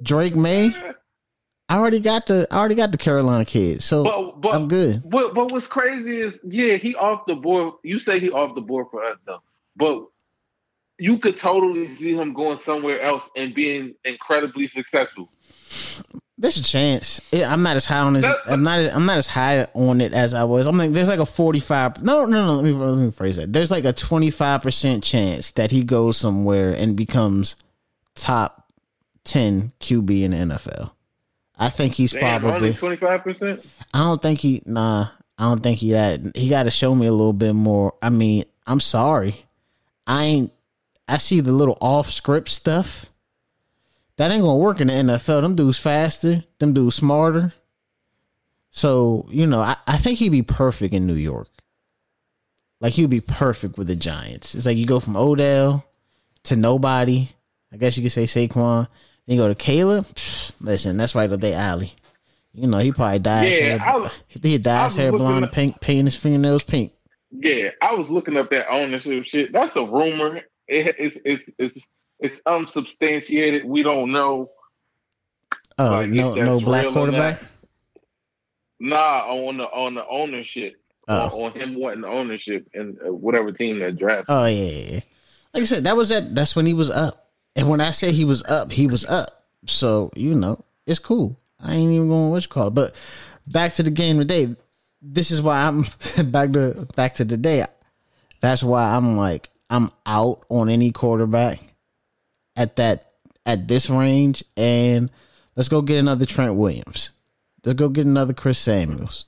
Drake 0.03 0.36
Maye, 0.36 0.74
I 1.69 1.77
already 1.77 2.00
got 2.00 2.27
the, 2.27 2.47
I 2.50 2.57
already 2.57 2.75
got 2.75 2.91
the 2.91 2.97
Carolina 2.97 3.43
kid, 3.43 3.83
so 3.83 4.03
But 4.03 4.41
but 4.41 4.55
I'm 4.55 4.67
good. 4.67 5.01
But 5.09 5.33
but 5.33 5.51
what's 5.51 5.67
crazy 5.67 6.21
is 6.21 6.33
yeah, 6.43 6.77
he 6.77 6.95
off 6.95 7.25
the 7.27 7.36
board. 7.36 7.75
You 7.83 8.00
say 8.00 8.19
he 8.19 8.29
off 8.29 8.55
the 8.55 8.62
board 8.62 8.88
for 8.89 9.03
us 9.03 9.17
though, 9.25 9.41
but 9.75 10.05
you 11.00 11.19
could 11.19 11.39
totally 11.39 11.95
see 11.97 12.13
him 12.13 12.33
going 12.33 12.59
somewhere 12.65 13.01
else 13.01 13.21
and 13.36 13.53
being 13.53 13.93
incredibly 14.05 14.69
successful. 14.69 15.29
There's 16.39 16.57
a 16.57 16.63
chance. 16.63 17.19
Yeah, 17.31 17.51
I'm 17.51 17.63
not 17.63 17.77
as 17.77 17.86
high 17.86 18.00
on 18.00 18.15
it. 18.15 18.24
I'm 18.45 18.63
not. 18.63 18.79
I'm 18.79 19.05
not 19.05 19.17
as 19.17 19.27
high 19.27 19.67
on 19.74 20.01
it 20.01 20.13
as 20.13 20.33
I 20.33 20.43
was. 20.43 20.67
I'm 20.67 20.77
like, 20.77 20.91
there's 20.93 21.07
like 21.09 21.19
a 21.19 21.25
45. 21.25 22.03
No, 22.03 22.25
no, 22.25 22.45
no. 22.45 22.55
Let 22.55 22.63
me 22.63 22.71
let 22.71 22.95
me 22.95 23.12
phrase 23.12 23.38
that. 23.38 23.51
There's 23.51 23.71
like 23.71 23.86
a 23.86 23.93
25 23.93 24.62
percent 24.62 25.03
chance 25.03 25.51
that 25.51 25.71
he 25.71 25.83
goes 25.83 26.15
somewhere 26.17 26.74
and 26.74 26.95
becomes 26.95 27.55
top 28.13 28.71
10 29.24 29.74
QB 29.79 30.21
in 30.21 30.31
the 30.31 30.38
NFL. 30.38 30.91
I 31.58 31.70
think 31.70 31.94
he's 31.94 32.12
Damn, 32.12 32.42
probably 32.42 32.74
twenty 32.74 32.98
five 32.98 33.24
percent. 33.24 33.66
I 33.94 34.00
don't 34.00 34.22
think 34.22 34.40
he. 34.40 34.62
Nah, 34.66 35.08
I 35.38 35.44
don't 35.44 35.62
think 35.62 35.80
he 35.80 35.92
that. 35.92 36.20
He 36.36 36.50
got 36.50 36.64
to 36.64 36.72
show 36.72 36.94
me 36.94 37.08
a 37.08 37.12
little 37.12 37.34
bit 37.34 37.54
more. 37.54 37.96
I 38.02 38.10
mean, 38.10 38.46
I'm 38.66 38.80
sorry. 38.80 39.46
I 40.06 40.24
ain't. 40.24 40.54
I 41.08 41.18
see 41.18 41.40
the 41.40 41.52
little 41.52 41.78
off 41.82 42.12
script 42.12 42.50
stuff. 42.50 43.08
That 44.18 44.32
ain't 44.32 44.42
gonna 44.42 44.58
work 44.58 44.82
in 44.82 44.88
the 44.88 44.94
NFL. 44.94 45.42
Them 45.42 45.56
dudes 45.56 45.78
faster. 45.78 46.44
Them 46.60 46.74
dudes 46.74 46.96
smarter. 46.96 47.54
So 48.72 49.28
you 49.30 49.48
know, 49.48 49.62
I, 49.62 49.78
I 49.88 49.98
think 49.98 50.20
he'd 50.20 50.30
be 50.30 50.44
perfect 50.44 50.94
in 50.94 51.08
New 51.08 51.16
York. 51.16 51.50
Like 52.80 52.94
he'd 52.94 53.10
be 53.10 53.22
perfect 53.22 53.78
with 53.78 53.88
the 53.88 53.96
Giants. 53.96 54.54
It's 54.54 54.66
like 54.66 54.78
you 54.78 54.86
go 54.86 55.00
from 55.00 55.18
Odell 55.18 55.86
to 56.44 56.56
nobody. 56.56 57.30
I 57.72 57.78
guess 57.78 57.98
you 57.98 58.04
could 58.04 58.12
say 58.12 58.26
Saquon. 58.26 58.88
Then 59.27 59.38
go 59.38 59.48
to 59.48 59.55
Caleb. 59.55 60.05
Psh, 60.05 60.55
listen, 60.62 60.98
that's 60.98 61.13
right 61.15 61.31
up 61.31 61.39
their 61.41 61.57
alley. 61.60 61.91
You 62.53 62.67
know, 62.67 62.79
he 62.79 62.91
probably 62.91 63.19
dyed 63.19 63.48
his 63.50 63.57
Yeah, 63.60 63.77
hair. 63.77 63.81
I 63.81 64.12
he 64.27 64.57
dyed 64.57 64.91
I 64.91 64.96
hair 64.96 65.12
blonde 65.12 65.36
and 65.38 65.46
up- 65.46 65.51
pink, 65.51 65.79
painting 65.81 66.05
his 66.05 66.15
fingernails 66.15 66.63
pink. 66.63 66.93
Yeah, 67.31 67.69
I 67.81 67.93
was 67.93 68.07
looking 68.10 68.38
up 68.38 68.50
that 68.51 68.67
ownership 68.72 69.25
shit. 69.25 69.51
That's 69.53 69.75
a 69.75 69.84
rumor. 69.84 70.38
It, 70.67 70.96
it's 70.98 71.17
it's 71.25 71.43
it's 71.60 71.86
it's 72.19 72.36
unsubstantiated. 72.46 73.65
We 73.65 73.84
don't 73.84 74.12
know. 74.12 74.50
Oh, 75.77 75.91
Like, 75.91 76.10
no, 76.10 76.34
no 76.36 76.60
black 76.60 76.88
quarterback. 76.88 77.39
Nah, 78.79 79.25
on 79.27 79.57
the 79.57 79.63
on 79.65 79.96
the 79.96 80.07
ownership, 80.07 80.75
Oh. 81.07 81.43
on, 81.46 81.53
on 81.53 81.60
him 81.60 81.79
wanting 81.79 82.05
ownership 82.05 82.67
and 82.74 82.98
uh, 83.05 83.12
whatever 83.12 83.51
team 83.51 83.79
that 83.79 83.98
drafted. 83.98 84.25
Oh 84.29 84.46
yeah, 84.46 84.62
yeah, 84.63 84.91
yeah. 84.93 85.00
Like 85.53 85.63
I 85.63 85.65
said, 85.65 85.84
that 85.86 85.96
was 85.98 86.12
at 86.12 86.34
that's 86.36 86.55
when 86.55 86.65
he 86.65 86.74
was 86.74 86.89
up. 86.89 87.26
And 87.58 87.70
when 87.70 87.82
I 87.82 87.92
say 87.92 88.12
he 88.12 88.24
was 88.24 88.44
up, 88.44 88.72
he 88.72 88.88
was 88.88 89.06
up. 89.06 89.30
So, 89.66 90.12
you 90.16 90.36
know, 90.36 90.64
it's 90.86 91.00
cool. 91.00 91.38
I 91.60 91.74
ain't 91.74 91.92
even 91.92 92.08
going 92.08 92.30
what 92.32 92.44
you 92.44 92.48
call 92.48 92.68
it. 92.68 92.74
But 92.76 92.96
back 93.48 93.74
to 93.74 93.84
the 93.84 93.92
game 93.92 94.20
today. 94.20 94.56
This 95.02 95.32
is 95.32 95.42
why 95.42 95.64
I'm 95.66 95.82
back 96.32 96.52
to 96.54 96.88
back 96.96 97.16
to 97.16 97.26
the 97.26 97.38
day. 97.38 97.66
That's 98.40 98.64
why 98.64 98.96
I'm 98.96 99.18
like 99.18 99.50
I'm 99.70 99.92
out 100.06 100.46
on 100.50 100.70
any 100.70 100.92
quarterback 100.92 101.60
at 102.56 102.76
that 102.78 103.12
at 103.46 103.68
this 103.68 103.90
range 103.90 104.44
and 104.56 105.10
let's 105.56 105.70
go 105.70 105.82
get 105.82 105.98
another 105.98 106.26
Trent 106.26 106.56
Williams. 106.56 107.12
Let's 107.66 107.78
go 107.80 107.90
get 107.90 108.06
another 108.06 108.34
Chris 108.34 108.60
Samuels. 108.60 109.26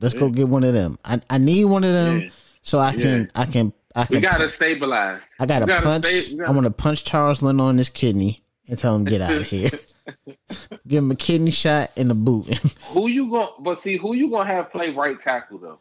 Let's 0.00 0.14
go 0.14 0.28
get 0.28 0.48
one 0.48 0.64
of 0.64 0.74
them. 0.74 0.98
I, 1.04 1.20
I 1.30 1.38
need 1.38 1.64
one 1.66 1.84
of 1.84 1.92
them 1.92 2.20
Yeah. 2.22 2.28
so 2.60 2.78
I 2.80 2.92
can 2.94 3.30
I 3.34 3.44
can 3.46 3.72
I 3.94 4.06
We 4.10 4.20
gotta 4.20 4.50
stabilize. 4.52 5.20
I 5.38 5.46
got 5.46 5.60
to 5.60 5.66
gotta 5.66 5.82
punch. 5.82 6.04
we 6.06 6.36
gotta- 6.36 6.48
I 6.50 6.52
want 6.52 6.66
to 6.66 6.70
punch 6.72 7.04
Charles 7.04 7.42
Lynn 7.42 7.60
on 7.60 7.78
his 7.78 7.88
kidney 7.90 8.42
and 8.68 8.78
tell 8.78 8.94
him 8.96 9.04
get 9.04 9.20
out 9.20 9.32
of 9.32 9.46
here. 9.48 9.70
Give 10.86 11.04
him 11.04 11.10
a 11.10 11.16
kidney 11.16 11.50
shot 11.50 11.90
in 11.96 12.08
the 12.08 12.14
boot. 12.14 12.46
Who 12.92 13.08
you 13.08 13.28
going? 13.30 13.48
But 13.60 13.82
see, 13.84 13.96
who 13.96 14.14
you 14.14 14.30
gonna 14.30 14.48
have 14.50 14.70
play 14.72 14.90
right 14.90 15.16
tackle 15.22 15.58
though? 15.58 15.78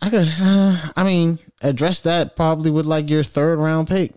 I 0.00 0.10
could. 0.10 0.32
Uh, 0.40 0.90
I 0.96 1.02
mean, 1.04 1.38
address 1.60 2.00
that 2.02 2.36
probably 2.36 2.70
with 2.70 2.86
like 2.86 3.10
your 3.10 3.22
third 3.24 3.58
round 3.58 3.88
pick. 3.88 4.12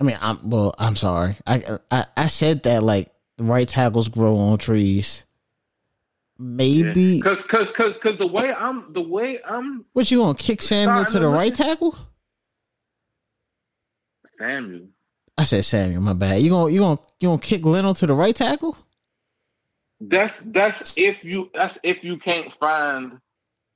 I 0.00 0.04
mean, 0.04 0.18
I'm 0.20 0.48
well. 0.48 0.74
I'm 0.78 0.96
sorry. 0.96 1.36
I 1.46 1.78
I, 1.90 2.06
I 2.16 2.26
said 2.28 2.62
that 2.64 2.82
like 2.82 3.10
the 3.36 3.44
right 3.44 3.68
tackles 3.68 4.08
grow 4.08 4.36
on 4.36 4.58
trees. 4.58 5.23
Maybe. 6.38 7.20
Cause, 7.20 7.44
cause, 7.48 7.68
cause, 7.76 7.94
cause 8.02 8.18
the 8.18 8.26
way 8.26 8.52
I'm, 8.52 8.92
the 8.92 9.00
way 9.00 9.38
I'm, 9.48 9.84
What 9.92 10.10
you 10.10 10.18
gonna 10.18 10.34
kick 10.34 10.62
Samuel 10.62 11.04
to 11.04 11.18
the 11.18 11.28
right 11.28 11.54
tackle? 11.54 11.96
Samuel. 14.38 14.88
I 15.36 15.44
said 15.44 15.64
Samuel. 15.64 16.02
My 16.02 16.12
bad. 16.12 16.40
You 16.40 16.50
gonna 16.50 16.72
you 16.72 16.80
gonna 16.80 16.98
you 17.20 17.28
gonna 17.28 17.40
kick 17.40 17.64
Leno 17.64 17.92
to 17.94 18.06
the 18.06 18.14
right 18.14 18.34
tackle? 18.34 18.76
That's 20.00 20.32
that's 20.46 20.94
if 20.96 21.22
you 21.22 21.50
that's 21.54 21.76
if 21.82 22.04
you 22.04 22.18
can't 22.18 22.52
find 22.60 23.18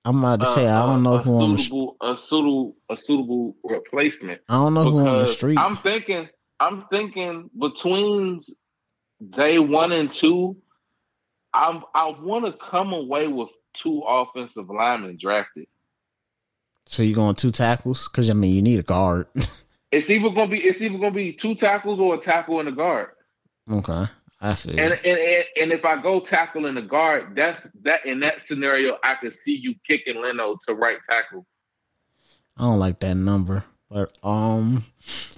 I'm 0.04 0.18
about 0.18 0.40
to 0.40 0.46
uh, 0.46 0.54
say 0.54 0.66
I 0.66 0.86
don't 0.86 1.02
know 1.02 1.14
a, 1.14 1.18
who 1.18 1.40
on 1.40 1.56
the 1.56 1.58
suitable 1.58 1.96
a 2.00 2.16
suitable 2.28 2.76
a 2.90 2.96
suitable 3.06 3.56
replacement. 3.64 4.40
I 4.48 4.54
don't 4.54 4.74
know 4.74 4.90
who 4.90 4.98
on 4.98 5.18
the 5.24 5.26
street. 5.26 5.58
I'm 5.58 5.78
thinking 5.78 6.28
I'm 6.60 6.84
thinking 6.90 7.50
between 7.58 8.42
day 9.36 9.58
one 9.58 9.92
and 9.92 10.12
two, 10.12 10.56
I'm 11.54 11.82
I 11.94 12.08
want 12.20 12.44
to 12.46 12.54
come 12.70 12.92
away 12.92 13.26
with 13.26 13.48
two 13.82 14.02
offensive 14.06 14.68
linemen 14.68 15.18
drafted. 15.20 15.66
so 16.86 17.02
you're 17.02 17.14
going 17.14 17.34
two 17.34 17.52
tackles? 17.52 18.08
Because 18.08 18.30
I 18.30 18.34
mean, 18.34 18.54
you 18.54 18.62
need 18.62 18.78
a 18.80 18.82
guard. 18.82 19.26
It's 19.90 20.10
either 20.10 20.28
gonna 20.28 20.48
be 20.48 20.58
it's 20.58 20.78
either 20.80 20.98
gonna 20.98 21.10
be 21.12 21.32
two 21.32 21.54
tackles 21.54 21.98
or 21.98 22.16
a 22.16 22.20
tackle 22.22 22.60
and 22.60 22.68
a 22.68 22.72
guard. 22.72 23.08
okay, 23.70 24.04
I 24.38 24.54
feel. 24.54 24.78
And, 24.78 24.92
and 24.92 25.18
and 25.18 25.44
and 25.62 25.72
if 25.72 25.82
I 25.84 26.00
go 26.02 26.20
tackle 26.20 26.66
in 26.66 26.74
the 26.74 26.82
guard, 26.82 27.34
that's 27.34 27.60
that 27.84 28.04
in 28.04 28.20
that 28.20 28.46
scenario, 28.46 28.98
I 29.02 29.14
could 29.14 29.34
see 29.46 29.56
you 29.56 29.74
kicking 29.86 30.20
Leno 30.20 30.58
to 30.68 30.74
right 30.74 30.98
tackle. 31.10 31.46
I 32.58 32.64
don't 32.64 32.78
like 32.78 33.00
that 33.00 33.14
number. 33.14 33.64
But 33.90 34.18
um, 34.22 34.84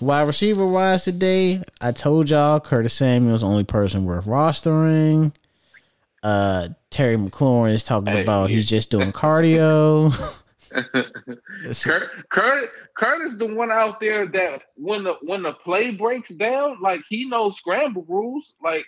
wide 0.00 0.26
receiver 0.26 0.66
wise 0.66 1.04
today, 1.04 1.62
I 1.80 1.92
told 1.92 2.30
y'all 2.30 2.58
Curtis 2.58 2.94
Samuel's 2.94 3.42
the 3.42 3.46
only 3.46 3.62
person 3.62 4.04
worth 4.04 4.24
rostering. 4.24 5.32
Uh, 6.22 6.68
Terry 6.90 7.16
McLaurin 7.16 7.72
is 7.72 7.84
talking 7.84 8.12
Hey, 8.12 8.22
about 8.22 8.50
yeah. 8.50 8.56
he's 8.56 8.68
just 8.68 8.90
doing 8.90 9.12
cardio. 9.12 10.12
Kurt, 10.70 12.10
Kurt, 12.30 12.70
Kurt 12.96 13.32
is 13.32 13.38
the 13.38 13.46
one 13.46 13.72
out 13.72 13.98
there 14.00 14.26
that 14.26 14.62
when 14.76 15.04
the 15.04 15.14
when 15.22 15.42
the 15.42 15.52
play 15.52 15.90
breaks 15.90 16.30
down, 16.30 16.80
like 16.80 17.00
he 17.08 17.24
knows 17.24 17.56
scramble 17.56 18.04
rules. 18.08 18.44
Like 18.62 18.84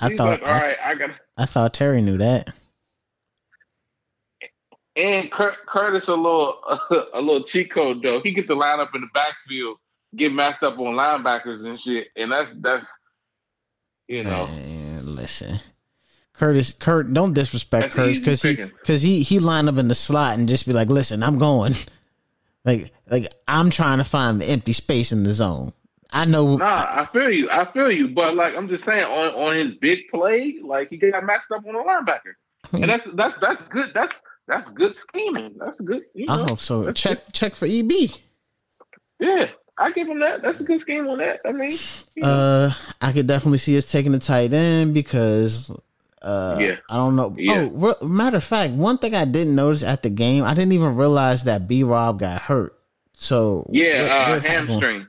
I 0.00 0.16
thought 0.16 0.40
like, 0.40 0.42
all 0.42 0.48
I, 0.48 0.60
right, 0.60 0.76
I 0.84 0.94
got. 0.96 1.10
I 1.36 1.46
thought 1.46 1.74
Terry 1.74 2.02
knew 2.02 2.18
that. 2.18 2.52
And 4.96 5.30
Kurt, 5.30 5.54
Curtis 5.66 6.08
a 6.08 6.14
little 6.14 6.58
a 7.14 7.20
little 7.20 7.44
cheat 7.44 7.72
code 7.72 8.02
though. 8.02 8.20
He 8.20 8.32
gets 8.32 8.48
the 8.48 8.54
line 8.56 8.80
up 8.80 8.90
in 8.94 9.00
the 9.02 9.08
backfield, 9.14 9.78
get 10.16 10.32
matched 10.32 10.62
up 10.62 10.78
on 10.78 10.94
linebackers 10.96 11.64
and 11.64 11.80
shit, 11.80 12.08
and 12.16 12.32
that's 12.32 12.50
that's 12.56 12.86
you 14.08 14.24
know. 14.24 14.46
Man, 14.48 14.77
listen. 15.28 15.60
Curtis, 16.32 16.72
Kurt, 16.72 17.12
don't 17.12 17.34
disrespect 17.34 17.92
Curtis 17.92 18.18
because 18.18 18.42
he 18.42 18.54
because 18.54 19.02
he 19.02 19.22
he 19.22 19.40
lined 19.40 19.68
up 19.68 19.76
in 19.76 19.88
the 19.88 19.94
slot 19.94 20.38
and 20.38 20.48
just 20.48 20.66
be 20.66 20.72
like, 20.72 20.88
"Listen, 20.88 21.22
I'm 21.22 21.38
going." 21.38 21.74
Like 22.64 22.92
like 23.08 23.32
I'm 23.46 23.70
trying 23.70 23.96
to 23.96 24.04
find 24.04 24.40
the 24.40 24.44
empty 24.44 24.74
space 24.74 25.10
in 25.10 25.22
the 25.22 25.32
zone. 25.32 25.72
I 26.10 26.26
know. 26.26 26.56
Nah, 26.56 26.66
I 26.66 27.08
feel 27.12 27.30
you. 27.30 27.48
I 27.48 27.72
feel 27.72 27.90
you. 27.90 28.08
But 28.08 28.34
like 28.34 28.54
I'm 28.54 28.68
just 28.68 28.84
saying, 28.84 29.04
on 29.04 29.28
on 29.28 29.56
his 29.56 29.76
big 29.76 30.00
play, 30.12 30.56
like 30.62 30.90
he 30.90 30.98
got 30.98 31.24
matched 31.24 31.50
up 31.54 31.64
on 31.66 31.74
a 31.74 31.78
linebacker, 31.78 32.34
and 32.72 32.90
that's 32.90 33.06
that's 33.14 33.34
that's 33.40 33.62
good. 33.70 33.92
That's 33.94 34.12
that's 34.48 34.68
good 34.74 34.96
scheming. 35.08 35.54
That's 35.58 35.80
good. 35.80 36.02
You 36.14 36.26
know? 36.26 36.34
I 36.34 36.48
hope 36.48 36.60
so. 36.60 36.92
Check 36.92 37.32
check 37.32 37.54
for 37.54 37.64
EB. 37.64 37.90
Yeah, 39.18 39.46
I 39.78 39.92
give 39.92 40.08
him 40.08 40.18
that. 40.20 40.42
That's 40.42 40.58
a 40.60 40.64
good 40.64 40.80
scheme 40.80 41.06
on 41.08 41.18
that. 41.18 41.40
I 41.44 41.52
mean, 41.52 41.78
know. 42.16 42.26
Uh, 42.28 42.72
I 43.00 43.12
could 43.12 43.26
definitely 43.26 43.58
see 43.58 43.78
us 43.78 43.90
taking 43.90 44.12
the 44.12 44.18
tight 44.18 44.52
end 44.52 44.92
because. 44.94 45.70
Uh, 46.20 46.56
Yeah. 46.58 46.76
I 46.90 46.96
don't 46.96 47.14
know. 47.14 47.32
Yeah. 47.38 47.60
Oh, 47.60 47.66
re- 48.00 48.08
matter 48.08 48.38
of 48.38 48.44
fact, 48.44 48.72
one 48.72 48.98
thing 48.98 49.14
I 49.14 49.24
didn't 49.24 49.54
notice 49.54 49.84
at 49.84 50.02
the 50.02 50.10
game, 50.10 50.42
I 50.44 50.52
didn't 50.54 50.72
even 50.72 50.96
realize 50.96 51.44
that 51.44 51.68
B 51.68 51.84
Rob 51.84 52.18
got 52.18 52.42
hurt. 52.42 52.76
So 53.14 53.68
yeah, 53.72 54.02
what- 54.30 54.44
uh, 54.44 54.48
hamstring. 54.48 55.06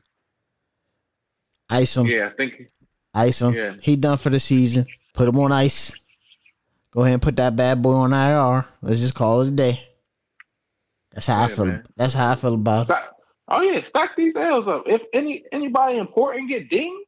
Ice 1.69 1.95
him. 1.97 2.07
Yeah, 2.07 2.27
I 2.27 2.29
think. 2.31 2.67
Ice 3.13 3.41
him. 3.41 3.53
Yeah. 3.53 3.75
He 3.81 3.95
done 3.95 4.17
for 4.17 4.29
the 4.29 4.39
season. 4.39 4.85
Put 5.13 5.27
him 5.27 5.39
on 5.39 5.51
ice. 5.51 5.93
Go 6.91 7.01
ahead 7.01 7.13
and 7.13 7.21
put 7.21 7.35
that 7.37 7.55
bad 7.55 7.81
boy 7.81 7.93
on 7.93 8.13
IR. 8.13 8.65
Let's 8.81 8.99
just 8.99 9.13
call 9.13 9.41
it 9.41 9.49
a 9.49 9.51
day. 9.51 9.87
That's 11.13 11.27
how 11.27 11.43
I 11.43 11.47
feel. 11.47 11.65
man. 11.65 11.83
That's 11.95 12.13
how 12.13 12.31
I 12.31 12.35
feel 12.35 12.53
about 12.55 12.83
it. 12.83 12.85
Stack, 12.85 13.03
oh 13.49 13.61
yeah, 13.61 13.83
stack 13.87 14.15
these 14.15 14.35
L's 14.35 14.67
up. 14.67 14.83
If 14.87 15.01
any 15.13 15.43
anybody 15.51 15.97
important 15.97 16.49
get 16.49 16.69
dinged, 16.69 17.05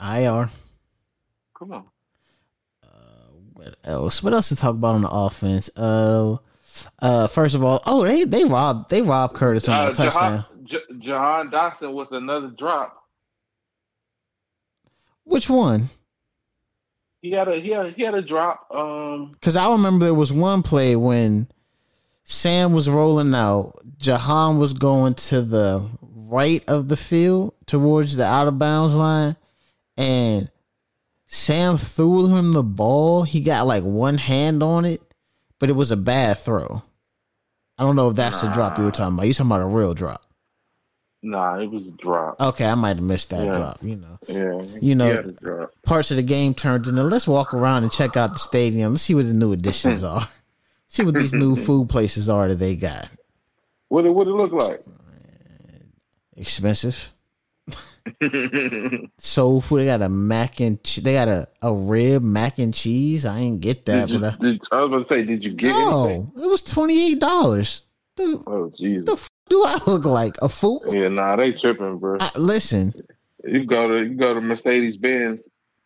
IR. 0.00 0.48
come 1.58 1.72
on. 1.72 1.84
What 3.52 3.76
else? 3.84 4.22
What 4.22 4.34
else 4.34 4.48
to 4.48 4.56
talk 4.56 4.74
about 4.74 4.96
on 4.96 5.02
the 5.02 5.08
offense? 5.10 5.70
Uh, 5.76 6.36
uh. 7.00 7.26
First 7.28 7.54
of 7.54 7.62
all, 7.62 7.82
oh 7.86 8.02
they 8.04 8.24
they 8.24 8.44
robbed 8.44 8.90
they 8.90 9.00
robbed 9.00 9.34
Curtis 9.34 9.68
on 9.68 9.74
Uh, 9.74 9.86
that 9.86 9.94
touchdown. 9.94 10.44
Jahan, 10.66 10.66
J- 10.66 10.98
Jahan 11.06 11.50
Dotson 11.50 11.94
with 11.94 12.10
another 12.12 12.48
drop. 12.48 12.96
Which 15.24 15.48
one? 15.48 15.88
He 17.22 17.30
had 17.30 17.48
a 17.48 17.58
he 17.60 17.70
had 17.70 17.86
a, 17.86 17.90
he 17.92 18.02
had 18.02 18.14
a 18.14 18.22
drop. 18.22 18.66
Um, 18.74 19.30
Because 19.32 19.56
I 19.56 19.70
remember 19.70 20.04
there 20.04 20.14
was 20.14 20.32
one 20.32 20.62
play 20.62 20.96
when 20.96 21.48
Sam 22.24 22.72
was 22.72 22.88
rolling 22.88 23.34
out. 23.34 23.78
Jahan 23.98 24.58
was 24.58 24.72
going 24.72 25.14
to 25.14 25.42
the 25.42 25.82
right 26.02 26.64
of 26.68 26.88
the 26.88 26.96
field 26.96 27.54
towards 27.66 28.16
the 28.16 28.24
out 28.24 28.48
of 28.48 28.58
bounds 28.58 28.94
line, 28.94 29.36
and 29.96 30.50
Sam 31.26 31.76
threw 31.78 32.28
him 32.34 32.52
the 32.52 32.62
ball. 32.62 33.22
He 33.24 33.40
got 33.40 33.66
like 33.66 33.82
one 33.84 34.18
hand 34.18 34.62
on 34.62 34.84
it, 34.84 35.02
but 35.58 35.68
it 35.70 35.74
was 35.74 35.90
a 35.90 35.96
bad 35.96 36.38
throw. 36.38 36.82
I 37.76 37.82
don't 37.82 37.96
know 37.96 38.10
if 38.10 38.16
that's 38.16 38.40
the 38.40 38.48
drop 38.52 38.78
you 38.78 38.84
were 38.84 38.90
talking 38.90 39.14
about. 39.14 39.26
You 39.26 39.34
talking 39.34 39.50
about 39.50 39.62
a 39.62 39.66
real 39.66 39.94
drop? 39.94 40.22
Nah, 41.22 41.58
it 41.58 41.70
was 41.70 41.86
a 41.86 41.90
drop. 41.90 42.38
Okay, 42.40 42.66
I 42.66 42.74
might 42.74 42.96
have 42.96 43.00
missed 43.02 43.30
that 43.30 43.46
Yeah. 43.46 43.56
drop. 43.56 43.78
You 43.82 43.96
know, 43.96 44.18
Yeah, 44.28 44.78
You 44.80 44.94
know- 44.94 45.10
he 45.10 45.16
had 45.16 45.26
a 45.26 45.32
drop. 45.32 45.70
parts 45.82 46.10
of 46.10 46.18
the 46.18 46.22
game 46.22 46.54
turned 46.54 46.86
into. 46.86 47.02
Let's 47.02 47.26
walk 47.26 47.52
around 47.54 47.82
and 47.82 47.90
check 47.90 48.16
out 48.16 48.32
the 48.34 48.38
stadium. 48.38 48.92
Let's 48.92 49.02
see 49.04 49.14
what 49.14 49.26
the 49.26 49.32
new 49.32 49.52
additions 49.52 50.04
are. 50.04 50.28
See 50.94 51.02
what 51.02 51.14
these 51.14 51.32
new 51.32 51.56
food 51.66 51.88
places 51.88 52.28
are 52.28 52.46
that 52.46 52.60
they 52.60 52.76
got. 52.76 53.08
What 53.88 54.06
it 54.06 54.10
what 54.10 54.28
it 54.28 54.30
look 54.30 54.52
like? 54.52 54.80
Expensive. 56.36 57.10
Soul 59.18 59.60
food. 59.60 59.80
They 59.80 59.86
got 59.86 60.02
a 60.02 60.08
mac 60.08 60.60
and 60.60 60.80
che- 60.84 61.00
they 61.00 61.14
got 61.14 61.26
a, 61.26 61.48
a 61.62 61.74
rib 61.74 62.22
mac 62.22 62.60
and 62.60 62.72
cheese. 62.72 63.26
I 63.26 63.38
ain't 63.40 63.60
get 63.60 63.84
that, 63.86 64.06
did 64.06 64.10
you, 64.10 64.20
but 64.20 64.34
I, 64.34 64.36
did, 64.36 64.60
I 64.70 64.84
was 64.84 64.90
gonna 64.90 65.06
say, 65.08 65.24
did 65.26 65.42
you 65.42 65.54
get 65.54 65.74
anything? 65.74 66.30
no, 66.36 66.44
it 66.44 66.46
was 66.46 66.62
twenty 66.62 67.10
eight 67.10 67.18
dollars. 67.18 67.80
Oh 68.20 68.72
Jesus. 68.78 69.06
the 69.06 69.12
f- 69.14 69.28
do 69.48 69.64
I 69.64 69.80
look 69.88 70.04
like 70.04 70.36
a 70.42 70.48
fool? 70.48 70.84
Yeah, 70.86 71.08
nah, 71.08 71.34
they 71.34 71.50
tripping, 71.54 71.98
bro. 71.98 72.18
I, 72.20 72.30
listen, 72.36 72.94
You 73.42 73.64
go 73.66 73.88
to 73.88 74.04
you 74.04 74.14
go 74.14 74.32
to 74.32 74.40
Mercedes 74.40 74.96
Benz. 74.96 75.40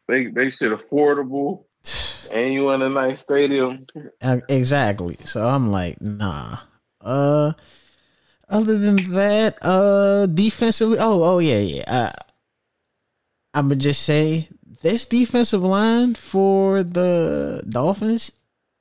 They 0.07 0.27
they 0.27 0.51
shit 0.51 0.71
affordable, 0.71 1.65
and 2.31 2.53
you 2.53 2.71
in 2.71 2.83
a 2.83 2.89
nice 2.89 3.19
stadium. 3.25 3.87
Uh, 4.23 4.39
exactly. 4.49 5.17
So 5.25 5.47
I'm 5.47 5.71
like, 5.71 6.01
nah. 6.01 6.59
Uh, 7.01 7.53
other 8.49 8.79
than 8.79 9.13
that, 9.13 9.59
uh, 9.63 10.27
defensively, 10.27 10.99
oh, 11.01 11.23
oh 11.23 11.39
yeah, 11.39 11.59
yeah. 11.59 11.85
Uh, 11.87 12.13
I'm 13.55 13.69
gonna 13.69 13.77
just 13.77 14.03
say 14.03 14.49
this 14.83 15.07
defensive 15.07 15.63
line 15.63 16.15
for 16.15 16.83
the 16.83 17.65
Dolphins 17.69 18.33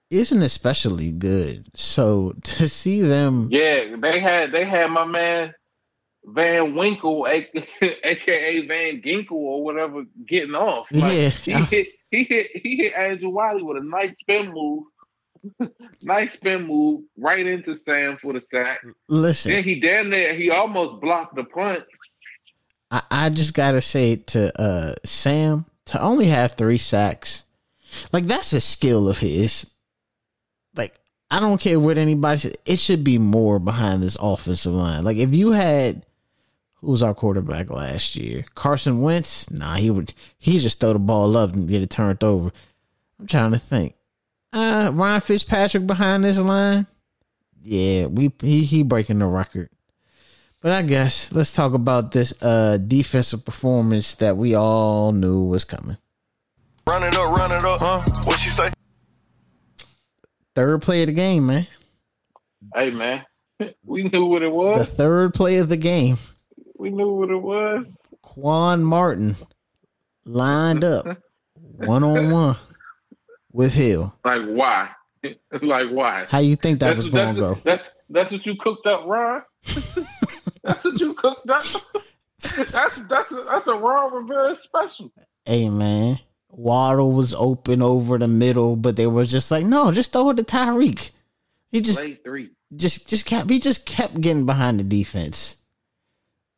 isn't 0.09 0.41
especially 0.41 1.11
good. 1.11 1.67
So 1.73 2.33
to 2.43 2.69
see 2.69 3.01
them, 3.01 3.49
Yeah, 3.51 3.95
they 3.99 4.19
had 4.19 4.51
they 4.51 4.65
had 4.65 4.87
my 4.87 5.05
man 5.05 5.53
Van 6.25 6.75
Winkle, 6.75 7.25
aka 7.27 8.67
Van 8.67 9.01
Ginkel 9.01 9.31
or 9.31 9.63
whatever, 9.63 10.03
getting 10.27 10.55
off. 10.55 10.87
Like, 10.91 11.13
Yeah. 11.45 11.65
he 11.69 11.89
he 12.11 12.23
hit 12.23 12.47
he 12.53 12.77
hit 12.77 12.93
Andrew 12.93 13.29
Wylie 13.29 13.63
with 13.63 13.77
a 13.77 13.85
nice 13.85 14.13
spin 14.21 14.53
move. 14.53 14.83
nice 16.01 16.33
spin 16.33 16.65
move 16.67 17.01
right 17.17 17.45
into 17.45 17.77
Sam 17.85 18.17
for 18.21 18.33
the 18.33 18.41
sack. 18.51 18.79
listen, 19.07 19.51
Then 19.51 19.63
he 19.63 19.79
damn 19.79 20.09
near 20.09 20.35
he 20.35 20.49
almost 20.49 21.01
blocked 21.01 21.35
the 21.35 21.43
punt. 21.43 21.83
I, 22.89 23.01
I 23.11 23.29
just 23.29 23.53
gotta 23.53 23.81
say 23.81 24.15
to 24.17 24.61
uh 24.61 24.95
Sam 25.03 25.65
to 25.85 26.01
only 26.01 26.27
have 26.27 26.53
three 26.53 26.77
sacks, 26.77 27.45
like 28.11 28.25
that's 28.25 28.53
a 28.53 28.61
skill 28.61 29.09
of 29.09 29.19
his. 29.19 29.69
Like 30.75 30.99
I 31.29 31.39
don't 31.39 31.59
care 31.61 31.79
what 31.79 31.97
anybody 31.97 32.53
it 32.65 32.79
should 32.79 33.03
be 33.03 33.17
more 33.17 33.59
behind 33.59 34.01
this 34.01 34.17
offensive 34.19 34.73
line. 34.73 35.03
Like 35.03 35.17
if 35.17 35.33
you 35.33 35.51
had 35.51 36.05
who 36.79 36.91
was 36.91 37.01
our 37.03 37.13
quarterback 37.13 37.69
last 37.69 38.15
year? 38.15 38.45
Carson 38.55 39.01
Wentz? 39.01 39.49
Nah, 39.49 39.75
he 39.75 39.89
would 39.89 40.13
he 40.37 40.59
just 40.59 40.79
throw 40.79 40.93
the 40.93 40.99
ball 40.99 41.35
up 41.35 41.53
and 41.53 41.67
get 41.67 41.81
it 41.81 41.89
turned 41.89 42.23
over. 42.23 42.51
I'm 43.19 43.27
trying 43.27 43.51
to 43.51 43.59
think. 43.59 43.95
Uh 44.53 44.91
Ryan 44.93 45.21
Fitzpatrick 45.21 45.87
behind 45.87 46.23
this 46.23 46.37
line? 46.39 46.87
Yeah, 47.63 48.05
we 48.05 48.31
he 48.41 48.63
he 48.63 48.83
breaking 48.83 49.19
the 49.19 49.25
record. 49.25 49.69
But 50.59 50.71
I 50.71 50.81
guess 50.83 51.31
let's 51.31 51.53
talk 51.53 51.73
about 51.73 52.11
this 52.11 52.33
uh 52.41 52.77
defensive 52.77 53.43
performance 53.43 54.15
that 54.15 54.37
we 54.37 54.55
all 54.55 55.11
knew 55.11 55.45
was 55.45 55.63
coming. 55.65 55.97
Run 56.89 57.03
it 57.03 57.15
up, 57.15 57.35
run 57.37 57.51
it 57.51 57.63
up, 57.65 57.81
huh? 57.81 58.03
What 58.25 58.39
she 58.39 58.49
say? 58.49 58.71
Third 60.55 60.81
play 60.81 61.03
of 61.03 61.07
the 61.07 61.13
game, 61.13 61.47
man. 61.47 61.67
Hey 62.73 62.89
man, 62.91 63.23
we 63.85 64.03
knew 64.03 64.25
what 64.25 64.41
it 64.43 64.51
was. 64.51 64.77
The 64.77 64.79
was. 64.79 64.93
third 64.93 65.33
play 65.33 65.57
of 65.57 65.69
the 65.69 65.77
game. 65.77 66.17
We 66.77 66.89
knew 66.89 67.11
what 67.11 67.29
it 67.29 67.41
was. 67.41 67.85
Quan 68.21 68.83
Martin 68.83 69.35
lined 70.25 70.83
up 70.83 71.05
one 71.55 72.03
on 72.03 72.31
one 72.31 72.55
with 73.51 73.73
Hill. 73.73 74.15
Like 74.23 74.41
why? 74.45 74.89
like 75.61 75.89
why? 75.89 76.25
How 76.29 76.39
you 76.39 76.55
think 76.55 76.79
that 76.79 76.95
was 76.95 77.07
gonna 77.07 77.37
go? 77.37 77.57
That's 77.63 77.83
that's 78.09 78.31
what 78.31 78.45
you 78.45 78.55
cooked 78.59 78.85
up, 78.87 79.05
Ron. 79.05 79.41
that's 80.63 80.83
what 80.83 80.99
you 80.99 81.13
cooked 81.15 81.49
up. 81.49 81.63
that's 82.41 82.63
that's 82.65 83.31
a, 83.31 83.41
that's 83.49 83.67
a 83.67 83.73
Ron 83.73 84.13
Rivera 84.13 84.57
special. 84.63 85.11
Hey 85.45 85.69
man. 85.69 86.19
Waddle 86.49 87.11
was 87.11 87.33
open 87.33 87.81
over 87.81 88.17
the 88.17 88.27
middle, 88.27 88.75
but 88.75 88.95
they 88.95 89.05
were 89.05 89.25
just 89.25 89.51
like, 89.51 89.65
no, 89.65 89.91
just 89.91 90.13
throw 90.13 90.29
it 90.29 90.37
to 90.37 90.43
Tyreek. 90.43 91.11
He 91.69 91.81
just 91.81 91.97
Play 91.97 92.15
three. 92.23 92.51
just 92.75 93.07
just 93.07 93.25
kept 93.25 93.49
he 93.49 93.59
just 93.59 93.85
kept 93.85 94.19
getting 94.21 94.45
behind 94.45 94.79
the 94.79 94.83
defense. 94.83 95.56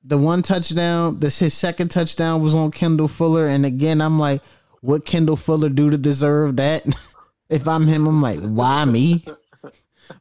The 0.04 0.18
one 0.18 0.42
touchdown, 0.42 1.20
this 1.20 1.40
his 1.40 1.54
second 1.54 1.90
touchdown 1.90 2.42
was 2.42 2.56
on 2.56 2.72
Kendall 2.72 3.08
Fuller, 3.08 3.48
and 3.48 3.66
again 3.66 4.02
I'm 4.02 4.18
like, 4.18 4.42
what 4.82 5.06
Kendall 5.06 5.36
Fuller 5.36 5.70
do 5.70 5.90
to 5.90 5.98
deserve 5.98 6.56
that? 6.58 6.86
if 7.50 7.68
I'm 7.68 7.86
him, 7.86 8.08
I'm 8.08 8.22
like, 8.22 8.40
why 8.40 8.86
me? 8.86 9.24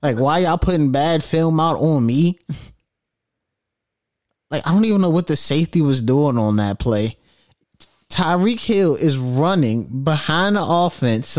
Like, 0.03 0.19
why 0.19 0.38
y'all 0.38 0.59
putting 0.59 0.93
bad 0.93 1.25
film 1.25 1.61
out 1.61 1.79
on 1.79 2.05
me? 2.05 2.38
like, 4.51 4.67
I 4.67 4.73
don't 4.73 4.85
even 4.85 5.01
know 5.01 5.11
what 5.11 5.27
the 5.27 5.37
safety 5.37 5.81
was 5.81 6.03
doing 6.03 6.38
on 6.38 6.57
that 6.57 6.79
play. 6.79 7.17
Tyreek 8.11 8.64
Hill 8.64 8.97
is 8.97 9.19
running 9.19 10.03
behind 10.03 10.57
the 10.57 10.64
offense, 10.64 11.38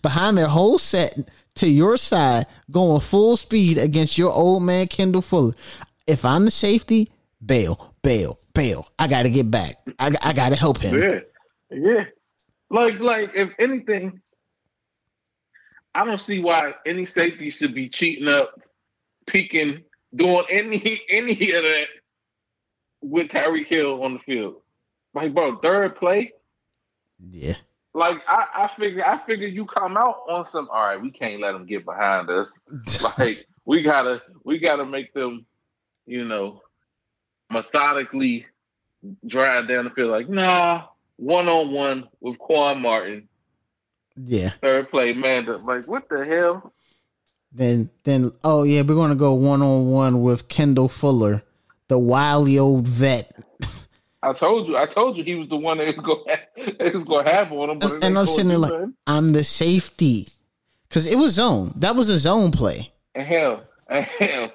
behind 0.00 0.38
their 0.38 0.48
whole 0.48 0.78
set 0.78 1.18
to 1.56 1.68
your 1.68 1.96
side, 1.96 2.46
going 2.70 3.00
full 3.00 3.36
speed 3.36 3.78
against 3.78 4.16
your 4.16 4.32
old 4.32 4.62
man 4.62 4.86
Kendall 4.86 5.22
Fuller. 5.22 5.54
If 6.06 6.24
I'm 6.24 6.44
the 6.44 6.50
safety, 6.50 7.10
bail, 7.44 7.94
bail, 8.02 8.38
bail. 8.54 8.88
I 8.98 9.06
got 9.06 9.22
to 9.22 9.30
get 9.30 9.50
back. 9.50 9.76
I, 9.98 10.12
I 10.22 10.32
got 10.32 10.50
to 10.50 10.56
help 10.56 10.78
him. 10.78 11.00
Yeah, 11.00 11.20
yeah. 11.70 12.04
Like 12.70 12.98
like 13.00 13.30
if 13.34 13.50
anything, 13.58 14.20
I 15.94 16.04
don't 16.04 16.20
see 16.26 16.40
why 16.40 16.74
any 16.86 17.06
safety 17.14 17.54
should 17.56 17.74
be 17.74 17.88
cheating 17.88 18.28
up, 18.28 18.60
peeking, 19.26 19.82
doing 20.14 20.44
any 20.50 21.02
any 21.08 21.52
of 21.52 21.62
that 21.62 21.86
with 23.00 23.28
Tyreek 23.28 23.66
Hill 23.66 24.02
on 24.02 24.14
the 24.14 24.20
field. 24.20 24.56
Like, 25.12 25.34
bro, 25.34 25.58
third 25.60 25.96
play. 25.96 26.32
Yeah. 27.30 27.54
Like 27.92 28.16
I, 28.26 28.46
I 28.54 28.70
figure 28.76 29.06
I 29.06 29.24
figure 29.24 29.46
you 29.46 29.66
come 29.66 29.96
out 29.96 30.22
on 30.28 30.46
some 30.50 30.68
all 30.68 30.84
right, 30.84 31.00
we 31.00 31.12
can't 31.12 31.40
let 31.40 31.52
them 31.52 31.66
get 31.66 31.84
behind 31.84 32.28
us. 32.28 32.48
Like 33.18 33.46
we 33.64 33.82
gotta 33.82 34.20
we 34.42 34.58
gotta 34.58 34.84
make 34.84 35.14
them, 35.14 35.46
you 36.06 36.24
know, 36.24 36.60
methodically 37.54 38.46
drive 39.26 39.68
down 39.68 39.84
the 39.84 39.90
field 39.90 40.10
like, 40.10 40.28
nah, 40.28 40.84
one 41.16 41.48
on 41.48 41.72
one 41.72 42.08
with 42.20 42.38
Quan 42.38 42.80
Martin. 42.80 43.28
Yeah. 44.16 44.50
Third 44.60 44.90
play, 44.90 45.12
man. 45.12 45.46
Like, 45.64 45.86
what 45.86 46.08
the 46.08 46.24
hell? 46.24 46.72
Then 47.52 47.90
then 48.02 48.32
oh 48.42 48.64
yeah, 48.64 48.82
we're 48.82 48.96
gonna 48.96 49.14
go 49.14 49.32
one 49.32 49.62
on 49.62 49.86
one 49.86 50.22
with 50.22 50.48
Kendall 50.48 50.88
Fuller, 50.88 51.42
the 51.88 51.98
wily 51.98 52.58
old 52.58 52.86
vet. 52.88 53.32
I 54.24 54.32
told 54.32 54.66
you, 54.66 54.76
I 54.76 54.86
told 54.86 55.16
you 55.16 55.22
he 55.22 55.34
was 55.34 55.48
the 55.48 55.56
one 55.56 55.78
that 55.78 55.86
was 55.86 56.04
going 56.04 56.24
that 56.26 56.94
was 56.94 57.24
to 57.24 57.30
have 57.30 57.52
on 57.52 57.70
him. 57.70 57.78
But 57.78 57.92
And, 57.92 58.04
and 58.04 58.18
I'm 58.18 58.26
sitting 58.26 58.48
there 58.48 58.58
like. 58.58 58.72
I'm 59.06 59.30
the 59.30 59.44
safety. 59.44 60.28
Cause 60.90 61.06
it 61.06 61.16
was 61.16 61.34
zone. 61.34 61.72
That 61.76 61.96
was 61.96 62.08
a 62.08 62.18
zone 62.18 62.52
play. 62.52 62.92
and 63.14 63.26
hell, 63.26 63.64
and 63.88 64.06
hell, 64.18 64.52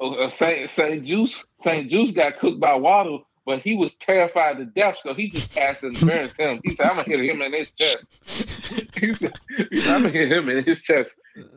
Uh, 0.00 0.10
uh, 0.10 0.30
Saint 0.38 0.70
Saint 0.76 1.06
Juice 1.06 1.34
Saint 1.64 1.90
Juice 1.90 2.14
got 2.14 2.38
cooked 2.38 2.60
by 2.60 2.74
Waddle, 2.74 3.26
but 3.44 3.60
he 3.60 3.76
was 3.76 3.90
terrified 4.04 4.58
to 4.58 4.66
death, 4.66 4.96
so 5.02 5.14
he 5.14 5.28
just 5.30 5.54
passed 5.54 5.82
and 5.82 5.96
embarrassed 6.00 6.36
him. 6.38 6.60
He 6.64 6.74
said, 6.76 6.86
"I'm 6.86 6.96
gonna 6.96 7.08
hit 7.08 7.30
him 7.30 7.42
in 7.42 7.52
his 7.52 7.70
chest." 7.72 8.04
he 9.00 9.12
said, 9.12 9.32
he 9.70 9.80
said, 9.80 9.94
"I'm 9.94 10.02
gonna 10.02 10.12
hit 10.12 10.32
him 10.32 10.48
in 10.48 10.64
his 10.64 10.78
chest." 10.80 11.10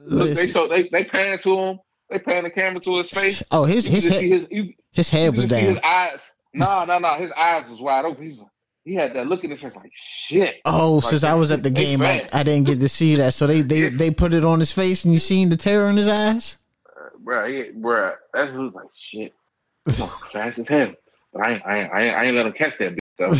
Look, 0.05 0.35
they 0.35 0.51
so 0.51 0.67
they 0.67 0.89
they 0.89 1.05
pan 1.05 1.39
to 1.39 1.57
him. 1.57 1.79
They 2.09 2.19
pan 2.19 2.43
the 2.43 2.49
camera 2.49 2.79
to 2.81 2.97
his 2.97 3.09
face. 3.09 3.43
Oh, 3.51 3.65
his 3.65 3.85
his 3.85 4.07
head 4.07 4.23
his, 4.23 4.47
you, 4.49 4.73
his 4.91 5.09
head 5.09 5.35
was 5.35 5.49
see 5.49 5.55
his 5.55 5.77
eyes. 5.83 6.19
No, 6.53 6.85
no, 6.85 6.97
no. 6.97 7.15
His 7.19 7.31
eyes 7.37 7.69
was 7.69 7.79
wide 7.79 8.05
open. 8.05 8.29
He's 8.29 8.39
like, 8.39 8.47
he 8.83 8.95
had 8.95 9.13
that 9.13 9.27
look 9.27 9.43
in 9.43 9.51
his 9.51 9.59
face 9.59 9.73
like 9.75 9.91
shit. 9.93 10.55
Oh, 10.65 10.95
Like, 10.95 11.09
since 11.11 11.23
I 11.23 11.35
was 11.35 11.51
at 11.51 11.61
the 11.61 11.69
game, 11.69 12.01
I. 12.01 12.27
I 12.33 12.43
didn't 12.43 12.65
get 12.65 12.79
to 12.79 12.89
see 12.89 13.15
that. 13.15 13.33
So 13.35 13.45
they 13.45 13.61
they 13.61 13.89
they 13.89 14.11
put 14.11 14.33
it 14.33 14.43
on 14.43 14.59
his 14.59 14.71
face, 14.71 15.05
and 15.05 15.13
you 15.13 15.19
seen 15.19 15.49
the 15.49 15.57
terror 15.57 15.89
in 15.89 15.97
his 15.97 16.07
eyes. 16.07 16.57
He, 17.25 17.71
bruh, 17.79 18.13
that's 18.33 18.51
who's 18.53 18.73
like 18.73 18.87
shit. 19.11 19.33
Fast 20.33 20.59
as 20.59 20.65
hell. 20.67 20.93
But 21.33 21.47
I 21.47 21.51
I 21.65 21.75
I 21.83 22.07
I 22.07 22.23
ain't 22.25 22.35
let 22.35 22.45
him 22.45 22.53
catch 22.53 22.73
that 22.79 22.93
bitch 22.95 22.99
though. 23.17 23.31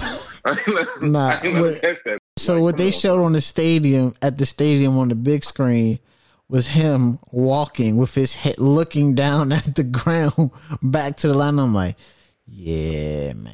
I 0.45 0.51
ain't 0.57 0.67
let, 0.75 1.01
Nah, 1.01 1.27
I 1.29 1.41
ain't 1.43 1.53
let 1.55 1.61
what- 1.73 1.81
catch 1.81 1.97
that. 2.05 2.19
So 2.37 2.53
Like, 2.55 2.63
what 2.63 2.77
they 2.77 2.85
on. 2.87 2.91
showed 2.93 3.23
on 3.23 3.33
the 3.33 3.41
stadium 3.41 4.13
at 4.21 4.37
the 4.37 4.45
stadium 4.45 4.97
on 4.97 5.09
the 5.09 5.15
big 5.15 5.43
screen 5.43 5.99
was 6.47 6.67
him 6.69 7.19
walking 7.31 7.97
with 7.97 8.15
his 8.15 8.33
head 8.35 8.59
looking 8.59 9.13
down 9.15 9.51
at 9.59 9.75
the 9.75 9.83
ground 9.83 10.51
back 10.81 11.17
to 11.17 11.27
the 11.27 11.33
line. 11.33 11.59
I'm 11.59 11.73
like, 11.73 11.95
yeah, 12.47 13.33
man. 13.33 13.53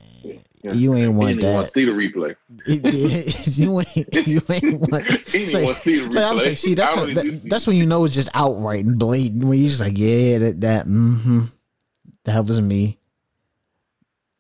You 0.74 0.96
ain't 0.96 1.14
want 1.14 1.40
didn't 1.42 1.54
that. 1.54 1.74
to 1.74 1.80
see 1.80 1.86
the 1.86 1.92
replay. 1.92 2.36
you 3.58 3.80
ain't. 3.80 4.28
You 4.28 4.42
ain't 4.50 4.80
want. 4.82 4.92
Like- 4.92 5.10
want 5.10 5.26
to 5.26 5.30
see 5.30 5.46
the 6.08 6.22
I 6.26 6.32
was 6.34 6.44
replay. 6.44 6.46
like, 6.48 6.58
see, 6.58 6.74
that's 6.74 6.96
what, 6.96 7.16
that, 7.16 7.42
that's 7.46 7.68
when 7.68 7.76
you 7.78 7.86
know 7.86 8.06
it's 8.06 8.16
just 8.16 8.30
outright 8.34 8.86
and 8.86 8.98
blatant. 8.98 9.44
When 9.44 9.60
you 9.60 9.68
just 9.70 9.82
like, 9.82 9.98
yeah, 9.98 10.38
that 10.40 10.62
that 10.62 10.86
mm-hmm, 10.88 11.42
that 12.26 12.46
was 12.46 12.60
me. 12.62 12.98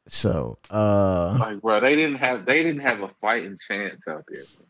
So, 0.07 0.59
uh, 0.69 1.37
Like, 1.39 1.61
bro, 1.61 1.79
they 1.79 1.95
didn't 1.95 2.17
have 2.17 2.45
they 2.45 2.61
didn't 2.63 2.81
have 2.81 3.01
a 3.01 3.09
fighting 3.21 3.57
chance 3.67 4.01
out 4.07 4.23
there. 4.27 4.43
bro. 4.57 4.65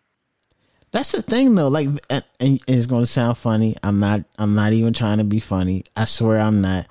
That's 0.91 1.11
the 1.11 1.21
thing 1.21 1.55
though. 1.55 1.67
Like, 1.67 1.89
and, 2.09 2.23
and 2.39 2.59
it's 2.67 2.85
going 2.85 3.03
to 3.03 3.07
sound 3.11 3.37
funny. 3.37 3.75
I'm 3.83 3.99
not. 3.99 4.21
I'm 4.37 4.55
not 4.55 4.71
even 4.73 4.93
trying 4.93 5.17
to 5.17 5.25
be 5.25 5.39
funny. 5.41 5.83
I 5.95 6.05
swear 6.05 6.39
I'm 6.39 6.61
not. 6.61 6.87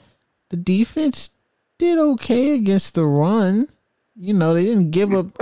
The 0.50 0.59
defense 0.59 1.31
did 1.79 1.98
okay 1.98 2.55
against 2.55 2.94
the 2.96 3.07
run. 3.07 3.68
You 4.16 4.35
know, 4.35 4.55
they 4.55 4.64
didn't 4.64 4.90
give 4.90 5.12
up. 5.12 5.27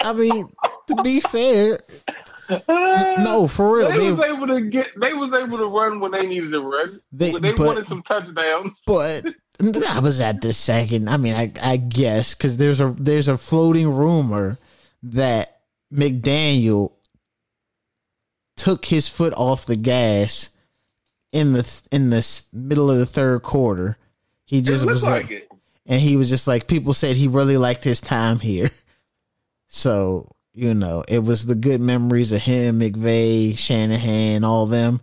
I 0.00 0.12
mean, 0.14 0.52
to 0.86 1.02
be 1.02 1.20
fair, 1.20 1.80
no, 2.68 3.46
for 3.48 3.76
real. 3.76 3.90
They, 3.90 3.98
They, 3.98 4.12
was 4.12 4.24
able 4.24 4.46
to 4.46 4.60
get. 4.62 4.88
They 5.00 5.12
was 5.12 5.32
able 5.38 5.58
to 5.58 5.66
run 5.66 6.00
when 6.00 6.12
they 6.12 6.26
needed 6.26 6.52
to 6.52 6.60
run. 6.60 7.00
They- 7.12 7.32
they 7.32 7.52
but- 7.52 7.66
wanted 7.66 7.88
some 7.88 8.02
touchdowns. 8.02 8.72
but 8.86 9.24
I 9.88 9.98
was 9.98 10.20
at 10.20 10.40
the 10.40 10.52
second. 10.52 11.10
I 11.10 11.16
mean, 11.16 11.34
I, 11.34 11.52
I 11.60 11.76
guess 11.76 12.34
because 12.34 12.56
there's 12.56 12.80
a 12.80 12.94
there's 12.98 13.28
a 13.28 13.36
floating 13.36 13.90
rumor 13.90 14.58
that 15.02 15.60
McDaniel 15.92 16.92
took 18.56 18.84
his 18.84 19.08
foot 19.08 19.32
off 19.34 19.66
the 19.66 19.76
gas 19.76 20.50
in 21.32 21.52
the 21.52 21.82
in 21.90 22.10
the 22.10 22.42
middle 22.52 22.90
of 22.90 22.98
the 22.98 23.06
third 23.06 23.42
quarter. 23.42 23.96
He 24.44 24.60
just 24.62 24.86
was 24.86 25.02
like 25.02 25.24
like, 25.24 25.30
it. 25.30 25.47
And 25.88 26.00
he 26.00 26.14
was 26.16 26.28
just 26.28 26.46
like, 26.46 26.68
people 26.68 26.94
said 26.94 27.16
he 27.16 27.26
really 27.26 27.56
liked 27.56 27.82
his 27.82 28.00
time 28.00 28.38
here. 28.38 28.70
So 29.70 30.34
you 30.54 30.72
know, 30.72 31.04
it 31.06 31.18
was 31.18 31.44
the 31.44 31.54
good 31.54 31.78
memories 31.78 32.32
of 32.32 32.40
him, 32.40 32.80
McVay, 32.80 33.56
Shanahan, 33.56 34.42
all 34.42 34.64
them, 34.64 35.00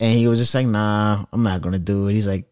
and 0.00 0.18
he 0.18 0.26
was 0.26 0.38
just 0.38 0.54
like, 0.54 0.66
nah, 0.66 1.26
I'm 1.30 1.42
not 1.42 1.60
gonna 1.60 1.78
do 1.78 2.08
it. 2.08 2.14
He's 2.14 2.26
like, 2.26 2.46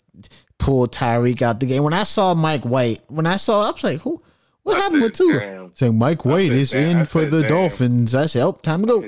pull 0.58 0.86
Tyreek 0.86 1.42
out 1.42 1.60
the 1.60 1.66
game. 1.66 1.82
When 1.82 1.92
I 1.92 2.04
saw 2.04 2.34
Mike 2.34 2.64
White, 2.64 3.02
when 3.08 3.26
I 3.26 3.36
saw, 3.36 3.66
I 3.66 3.70
was 3.70 3.82
like, 3.82 4.00
who? 4.00 4.22
What 4.62 4.76
I 4.76 4.80
happened 4.80 5.02
with 5.02 5.16
said, 5.16 5.24
Tua? 5.24 5.40
damn. 5.40 5.72
Saying 5.74 5.98
Mike 5.98 6.24
White 6.24 6.48
said, 6.48 6.58
is 6.58 6.70
damn. 6.70 6.90
in 6.90 6.96
I 6.98 7.04
for 7.04 7.22
said, 7.22 7.30
the 7.30 7.40
damn. 7.40 7.48
Dolphins. 7.48 8.14
I 8.14 8.26
said, 8.26 8.42
oh, 8.44 8.52
time 8.52 8.82
to 8.82 8.86
go. 8.86 9.00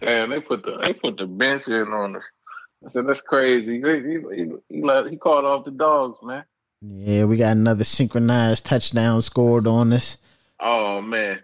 Damn, 0.00 0.30
they 0.30 0.40
put 0.40 0.64
the 0.64 0.78
they 0.82 0.92
put 0.92 1.18
the 1.18 1.26
bench 1.26 1.68
in 1.68 1.92
on 1.92 2.16
us. 2.16 2.22
I 2.86 2.90
said 2.90 3.06
that's 3.06 3.20
crazy. 3.20 3.80
He 3.80 3.82
he, 3.82 4.18
he, 4.34 4.52
he, 4.68 4.82
let, 4.82 5.08
he 5.10 5.16
called 5.16 5.44
off 5.44 5.64
the 5.64 5.72
dogs, 5.72 6.18
man. 6.22 6.44
Yeah, 6.88 7.24
we 7.24 7.36
got 7.36 7.52
another 7.56 7.84
synchronized 7.84 8.64
touchdown 8.64 9.20
scored 9.22 9.66
on 9.66 9.92
us. 9.92 10.18
Oh 10.60 11.00
man, 11.00 11.40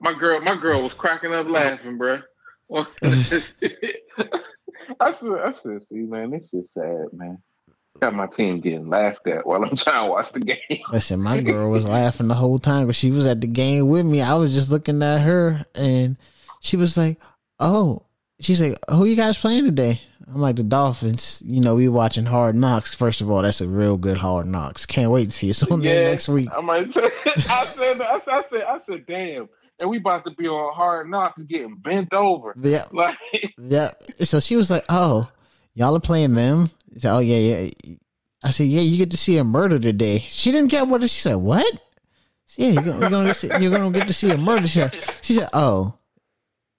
my 0.00 0.12
girl, 0.12 0.40
my 0.40 0.56
girl 0.56 0.82
was 0.82 0.92
cracking 0.92 1.32
up 1.32 1.48
laughing, 1.48 1.96
bro. 1.96 2.20
I 2.72 2.82
said, 3.22 3.44
I 5.00 5.54
said, 5.62 5.80
see, 5.88 5.98
man, 6.00 6.30
this 6.30 6.44
is 6.52 6.64
sad, 6.76 7.06
man. 7.12 7.38
Got 8.00 8.14
my 8.14 8.26
team 8.26 8.60
getting 8.60 8.88
laughed 8.88 9.26
at 9.26 9.46
while 9.46 9.62
I'm 9.64 9.76
trying 9.76 10.06
to 10.06 10.10
watch 10.10 10.32
the 10.32 10.40
game. 10.40 10.82
Listen, 10.92 11.22
my 11.22 11.40
girl 11.42 11.70
was 11.70 11.86
laughing 11.86 12.28
the 12.28 12.34
whole 12.34 12.58
time 12.58 12.86
because 12.86 12.96
she 12.96 13.10
was 13.10 13.26
at 13.26 13.40
the 13.40 13.46
game 13.46 13.86
with 13.88 14.04
me. 14.04 14.20
I 14.20 14.34
was 14.34 14.52
just 14.52 14.70
looking 14.70 15.02
at 15.02 15.20
her 15.20 15.64
and 15.74 16.16
she 16.60 16.76
was 16.76 16.96
like, 16.96 17.18
Oh, 17.60 18.04
she's 18.40 18.60
like, 18.60 18.78
Who 18.90 19.04
you 19.04 19.16
guys 19.16 19.38
playing 19.38 19.64
today? 19.64 20.00
I'm 20.26 20.40
like, 20.40 20.56
The 20.56 20.62
Dolphins. 20.62 21.42
You 21.44 21.60
know, 21.60 21.74
we 21.74 21.88
watching 21.88 22.24
Hard 22.26 22.54
Knocks. 22.56 22.94
First 22.94 23.20
of 23.20 23.30
all, 23.30 23.42
that's 23.42 23.60
a 23.60 23.68
real 23.68 23.96
good 23.96 24.16
Hard 24.16 24.46
Knocks. 24.46 24.86
Can't 24.86 25.10
wait 25.10 25.26
to 25.26 25.30
see 25.30 25.50
it 25.50 25.70
on 25.70 25.80
there 25.82 26.06
next 26.06 26.28
week. 26.28 26.48
I 26.56 26.60
might 26.60 26.92
say, 26.94 27.10
I 27.26 27.64
said, 27.64 28.00
I 28.00 28.20
said, 28.20 28.28
I 28.28 28.42
said, 28.50 28.62
I 28.62 28.78
said, 28.88 29.06
damn. 29.06 29.48
And 29.80 29.90
we 29.90 29.98
about 29.98 30.24
to 30.24 30.30
be 30.30 30.46
on 30.46 30.72
hard 30.72 31.10
knocks 31.10 31.36
and 31.36 31.48
getting 31.48 31.74
bent 31.76 32.14
over. 32.14 32.54
Yeah, 32.60 32.84
Like, 32.92 33.16
yeah. 33.58 33.90
So 34.20 34.38
she 34.38 34.54
was 34.54 34.70
like, 34.70 34.84
Oh, 34.88 35.28
y'all 35.74 35.96
are 35.96 36.00
playing 36.00 36.34
them? 36.34 36.70
I 36.94 36.98
said, 37.00 37.12
Oh, 37.12 37.18
yeah, 37.18 37.38
yeah. 37.66 37.70
I 38.42 38.50
said, 38.50 38.68
Yeah, 38.68 38.82
you 38.82 38.96
get 38.98 39.10
to 39.10 39.16
see 39.16 39.36
a 39.36 39.42
murder 39.42 39.80
today. 39.80 40.20
She 40.28 40.52
didn't 40.52 40.70
get 40.70 40.86
what 40.86 41.02
she 41.02 41.08
said, 41.20 41.34
What? 41.34 41.66
Yeah, 42.56 42.68
you're 42.68 42.82
gonna, 42.84 43.00
you're 43.00 43.10
gonna, 43.10 43.26
get, 43.26 43.36
to- 43.36 43.60
you're 43.60 43.70
gonna 43.72 43.90
get 43.90 44.06
to 44.06 44.14
see 44.14 44.30
a 44.30 44.38
murder. 44.38 44.68
She 44.68 44.78
said, 44.78 44.94
she 45.22 45.32
said 45.34 45.48
"Oh, 45.52 45.94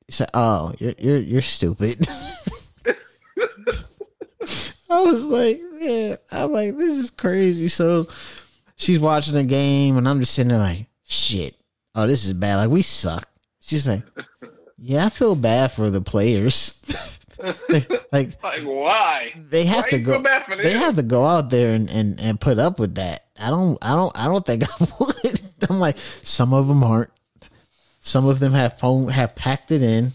she 0.08 0.14
said, 0.14 0.30
oh, 0.34 0.74
you're 0.80 0.94
you're 0.98 1.18
you're 1.20 1.42
stupid." 1.42 2.08
I 4.90 5.02
was 5.02 5.24
like, 5.26 5.60
"Yeah," 5.80 6.16
I'm 6.32 6.52
like, 6.52 6.78
"This 6.78 6.98
is 6.98 7.10
crazy." 7.10 7.68
So 7.70 8.08
she's 8.76 9.00
watching 9.00 9.34
the 9.34 9.44
game, 9.44 9.98
and 9.98 10.08
I'm 10.08 10.20
just 10.20 10.34
sitting 10.34 10.50
there 10.50 10.60
like, 10.60 10.88
"Shit, 11.06 11.56
oh, 11.96 12.08
this 12.08 12.26
is 12.26 12.34
bad. 12.34 12.58
Like 12.58 12.70
we 12.70 12.82
suck." 12.82 13.28
She's 13.60 13.88
like, 13.88 14.04
"Yeah, 14.78 15.06
I 15.06 15.10
feel 15.10 15.36
bad 15.36 15.72
for 15.72 15.90
the 15.90 16.02
players. 16.02 16.80
like, 17.70 17.90
like 18.12 18.44
like 18.44 18.64
why? 18.64 19.34
they 19.50 19.66
have 19.66 19.86
Why 19.86 19.90
to 19.92 20.00
go. 20.00 20.12
feel 20.14 20.22
bad 20.22 20.46
for 20.46 20.56
They 20.56 20.74
have 20.74 20.96
to 20.96 21.04
go 21.04 21.26
out 21.26 21.50
there 21.50 21.74
and, 21.74 21.90
and, 21.90 22.20
and 22.20 22.40
put 22.40 22.60
up 22.60 22.80
with 22.80 22.96
that. 22.96 23.24
I 23.40 23.50
don't. 23.50 23.78
I 23.82 23.96
don't. 23.96 24.18
I 24.18 24.26
don't 24.28 24.46
think 24.46 24.64
I 24.82 24.86
would. 25.00 25.42
I'm 25.70 25.80
like 25.80 25.98
some 25.98 26.54
of 26.54 26.68
them 26.68 26.84
aren't. 26.84 27.10
Some 28.02 28.28
of 28.28 28.40
them 28.40 28.54
have 28.54 28.78
phone 28.78 29.10
have 29.10 29.34
packed 29.36 29.72
it 29.72 29.82
in, 29.82 30.14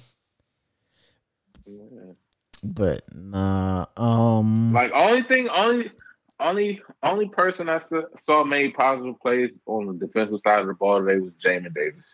but 2.62 3.02
nah. 3.14 3.86
Um. 3.96 4.72
Like 4.72 4.92
only 4.92 5.22
thing, 5.22 5.48
only, 5.48 5.90
only, 6.38 6.82
only 7.02 7.28
person 7.28 7.68
I 7.68 7.80
saw 8.26 8.44
made 8.44 8.74
positive 8.74 9.20
plays 9.20 9.50
on 9.66 9.86
the 9.86 10.06
defensive 10.06 10.40
side 10.44 10.60
of 10.60 10.66
the 10.66 10.74
ball 10.74 11.00
today 11.00 11.20
was 11.20 11.32
Jamin 11.44 11.74
Davis. 11.74 12.04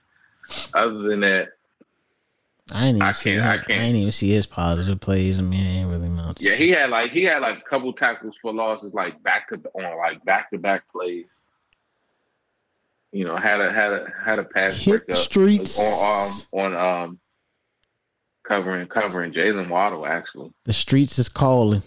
Other 0.75 0.99
than 1.03 1.21
that, 1.21 1.49
I 2.73 2.81
didn't 2.81 2.97
even 2.97 3.03
I 3.03 3.13
see. 3.13 3.39
I 3.39 3.55
I, 3.55 3.57
didn't 3.59 3.97
even 3.97 4.13
see 4.13 4.31
his 4.31 4.47
positive 4.47 5.01
plays. 5.01 5.39
I 5.39 5.43
mean, 5.43 5.65
it 5.65 5.81
ain't 5.81 5.91
really 5.91 6.09
much. 6.09 6.41
yeah, 6.41 6.55
he 6.55 6.71
had 6.71 6.91
like 6.91 7.13
he 7.13 7.23
had 7.23 7.41
like 7.41 7.59
a 7.59 7.69
couple 7.69 7.93
tackles 7.93 8.35
for 8.43 8.53
losses, 8.53 8.93
like 8.93 9.23
back 9.23 9.49
to 9.51 9.61
on 9.75 9.97
like 9.99 10.25
back 10.25 10.51
to 10.51 10.59
back 10.59 10.91
plays. 10.91 11.27
You 13.13 13.25
know, 13.25 13.37
had 13.37 13.61
a 13.61 13.73
had 13.73 13.93
a 13.93 14.07
had 14.25 14.39
a 14.41 14.45
pass 14.45 14.77
Hit 14.77 15.07
breakup 15.07 15.17
streets. 15.17 15.79
on 16.53 16.65
um 16.65 16.75
on 16.75 17.05
um 17.07 17.19
covering 18.47 18.87
covering 18.89 19.33
Jaylen 19.33 19.69
Waddle 19.69 20.07
actually. 20.07 20.53
The 20.65 20.73
streets 20.73 21.19
is 21.19 21.29
calling. 21.29 21.83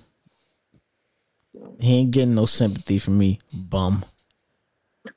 He 1.80 2.00
ain't 2.00 2.12
getting 2.12 2.36
no 2.36 2.46
sympathy 2.46 3.00
from 3.00 3.18
me, 3.18 3.40
bum. 3.54 4.06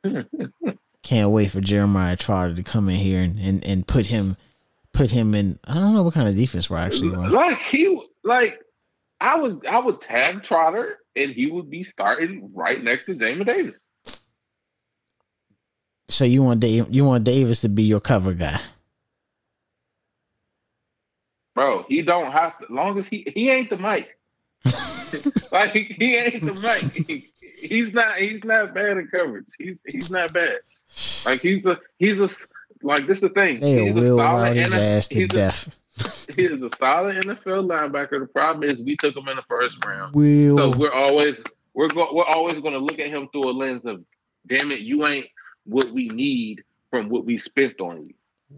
Can't 1.02 1.30
wait 1.30 1.50
for 1.50 1.60
Jeremiah 1.60 2.16
Trotter 2.16 2.54
to 2.54 2.62
come 2.62 2.88
in 2.88 2.94
here 2.94 3.20
and, 3.20 3.38
and, 3.38 3.64
and 3.64 3.86
put 3.86 4.06
him 4.06 4.36
put 4.92 5.10
him 5.10 5.34
in. 5.34 5.58
I 5.64 5.74
don't 5.74 5.94
know 5.94 6.02
what 6.02 6.14
kind 6.14 6.28
of 6.28 6.36
defense 6.36 6.70
we're 6.70 6.78
actually 6.78 7.10
running. 7.10 7.32
Like 7.32 7.58
he 7.70 8.00
like 8.24 8.58
I 9.20 9.36
would 9.36 9.66
I 9.66 9.78
would 9.78 10.00
tag 10.02 10.44
Trotter 10.44 10.98
and 11.16 11.32
he 11.32 11.50
would 11.50 11.70
be 11.70 11.84
starting 11.84 12.50
right 12.54 12.82
next 12.82 13.06
to 13.06 13.14
Jamin 13.14 13.46
Davis. 13.46 13.78
So 16.08 16.24
you 16.24 16.42
want 16.42 16.60
Dave, 16.60 16.86
you 16.90 17.04
want 17.04 17.24
Davis 17.24 17.60
to 17.62 17.68
be 17.68 17.84
your 17.84 18.00
cover 18.00 18.34
guy? 18.34 18.60
Bro, 21.54 21.84
he 21.88 22.02
don't 22.02 22.32
have 22.32 22.58
to 22.58 22.72
long 22.72 22.98
as 22.98 23.04
he 23.10 23.30
he 23.34 23.50
ain't 23.50 23.70
the 23.70 23.76
mic. 23.76 24.08
like 25.52 25.72
he, 25.72 26.16
ain't 26.16 26.44
the 26.44 26.54
mic. 26.54 27.06
He- 27.06 27.28
he's 27.60 27.92
not 27.92 28.16
he's 28.18 28.42
not 28.44 28.74
bad 28.74 28.98
at 28.98 29.10
coverage. 29.10 29.44
He's 29.58 29.76
he's 29.86 30.10
not 30.10 30.32
bad. 30.32 30.58
Like 31.24 31.40
he's 31.40 31.64
a 31.64 31.78
he's 31.98 32.18
a 32.18 32.28
like 32.82 33.06
this 33.06 33.16
is 33.16 33.22
the 33.22 33.28
thing. 33.30 33.60
They 33.60 33.86
he's 33.86 33.94
will 33.94 34.20
a 34.20 34.24
solid 34.24 34.56
his 34.56 34.72
NF 34.72 34.78
ass 34.78 35.08
to 35.08 35.14
he's 35.14 35.24
a- 35.24 35.28
death. 35.28 35.76
he 36.36 36.44
is 36.44 36.62
a 36.62 36.70
solid 36.78 37.16
NFL 37.16 37.66
linebacker. 37.68 38.18
The 38.20 38.28
problem 38.34 38.68
is 38.68 38.78
we 38.78 38.96
took 38.96 39.14
him 39.16 39.28
in 39.28 39.36
the 39.36 39.42
first 39.48 39.76
round. 39.84 40.14
Will 40.14 40.56
So 40.56 40.76
we're 40.78 40.92
always 40.92 41.36
we're 41.74 41.88
go, 41.88 42.08
we're 42.12 42.24
always 42.24 42.60
going 42.60 42.74
to 42.74 42.78
look 42.80 42.98
at 42.98 43.08
him 43.08 43.28
through 43.32 43.48
a 43.50 43.52
lens 43.52 43.82
of, 43.84 44.02
damn 44.46 44.70
it, 44.72 44.80
you 44.80 45.06
ain't 45.06 45.26
what 45.64 45.90
we 45.92 46.08
need 46.08 46.62
from 46.90 47.08
what 47.08 47.24
we 47.24 47.38
spent 47.38 47.80
on 47.80 48.06
you. 48.06 48.14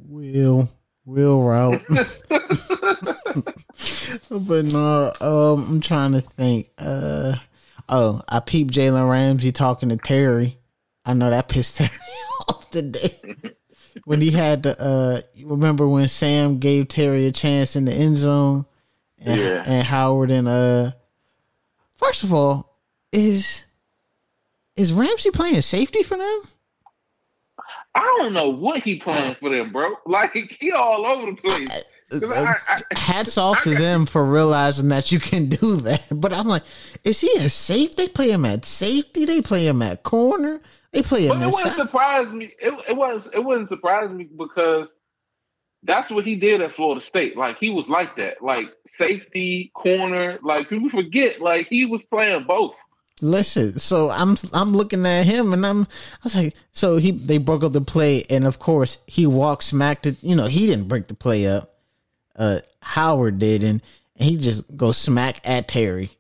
will 0.09 0.69
will 1.05 1.43
route. 1.43 1.83
but 4.31 4.65
no, 4.65 5.13
um, 5.21 5.67
I'm 5.69 5.81
trying 5.81 6.13
to 6.13 6.21
think. 6.21 6.71
Uh, 6.79 7.35
oh, 7.89 8.23
I 8.29 8.41
peeped 8.41 8.73
Jalen 8.73 9.09
Ramsey 9.11 9.53
talking 9.53 9.89
to 9.91 9.97
Terry. 9.97 10.59
I 11.05 11.13
know 11.13 11.31
that 11.31 11.49
pissed 11.49 11.77
Terry 11.79 11.91
off 12.49 12.71
today 12.71 13.15
when 14.05 14.21
he 14.21 14.31
had 14.31 14.63
the. 14.63 14.81
Uh, 14.81 15.21
remember 15.45 15.89
when 15.89 16.09
Sam 16.09 16.59
gave 16.59 16.89
Terry 16.89 17.27
a 17.27 17.33
chance 17.33 17.77
in 17.77 17.85
the 17.85 17.93
end 17.93 18.17
zone, 18.17 18.67
and, 19.19 19.41
Yeah. 19.41 19.63
and 19.67 19.87
Howard 19.87 20.31
and 20.31 20.49
uh. 20.49 20.93
First 21.97 22.25
of 22.25 22.35
all, 22.35 22.77
is 23.13 23.65
is 24.77 24.93
Ramsey 24.93 25.31
playing 25.31 25.61
safety 25.63 26.03
for 26.03 26.19
them? 26.19 26.43
I 27.95 28.01
don't 28.19 28.33
know 28.33 28.49
what 28.49 28.83
he 28.83 28.97
playing 28.97 29.37
for 29.41 29.51
them, 29.51 29.73
bro. 29.73 29.95
Like 30.07 30.33
he 30.35 30.73
all 30.73 31.07
over 31.07 31.31
the 31.31 31.37
place. 31.37 31.69
I, 31.71 31.83
uh, 32.13 32.55
I, 32.69 32.83
hats 32.95 33.39
off 33.39 33.63
to 33.63 33.75
them 33.75 34.07
for 34.07 34.25
realizing 34.25 34.89
that 34.89 35.11
you 35.11 35.19
can 35.19 35.49
do 35.49 35.77
that. 35.77 36.07
But 36.15 36.33
I'm 36.33 36.47
like, 36.47 36.63
is 37.03 37.21
he 37.21 37.31
a 37.39 37.49
safe? 37.51 37.97
They 37.97 38.09
play 38.09 38.31
him 38.31 38.45
at 38.45 38.65
safety. 38.65 39.25
They 39.25 39.41
play 39.41 39.67
him 39.67 39.83
at 39.83 40.03
corner. 40.03 40.61
They 40.93 41.03
play 41.03 41.27
him. 41.27 41.39
But 41.39 41.49
it 41.49 41.53
wouldn't 41.53 41.77
surprise 41.77 42.29
me. 42.33 42.53
It, 42.61 42.75
it 42.89 42.97
was. 42.97 43.23
It 43.33 43.45
wouldn't 43.45 43.69
surprise 43.69 44.11
me 44.11 44.25
because 44.25 44.89
that's 45.83 46.11
what 46.11 46.25
he 46.25 46.37
did 46.37 46.61
at 46.61 46.75
Florida 46.77 47.05
State. 47.09 47.37
Like 47.37 47.59
he 47.59 47.71
was 47.71 47.87
like 47.89 48.17
that. 48.17 48.43
Like 48.43 48.67
safety, 48.99 49.73
corner. 49.75 50.39
Like 50.43 50.69
people 50.69 50.91
forget. 50.91 51.41
Like 51.41 51.67
he 51.69 51.85
was 51.85 52.01
playing 52.11 52.45
both. 52.47 52.75
Listen, 53.25 53.79
so 53.79 54.11
I'm 54.11 54.37
I'm 54.53 54.77
looking 54.77 55.07
at 55.07 55.25
him 55.25 55.55
and 55.55 55.65
I'm 55.65 55.83
I 55.85 56.25
was 56.25 56.37
like, 56.37 56.55
so 56.73 56.99
he 56.99 57.11
they 57.11 57.39
broke 57.39 57.65
up 57.65 57.73
the 57.73 57.81
play 57.81 58.25
and 58.29 58.47
of 58.47 58.59
course 58.59 58.99
he 59.07 59.27
walked 59.27 59.65
smacked 59.65 60.05
it. 60.05 60.23
You 60.23 60.37
know 60.37 60.45
he 60.45 60.67
didn't 60.67 60.89
break 60.89 61.07
the 61.07 61.15
play 61.15 61.47
up. 61.47 61.75
Uh, 62.37 62.59
Howard 62.83 63.39
did 63.39 63.65
and, 63.65 63.83
and 64.17 64.29
he 64.29 64.37
just 64.37 64.77
goes 64.77 64.99
smack 64.99 65.41
at 65.43 65.69
Terry. 65.69 66.11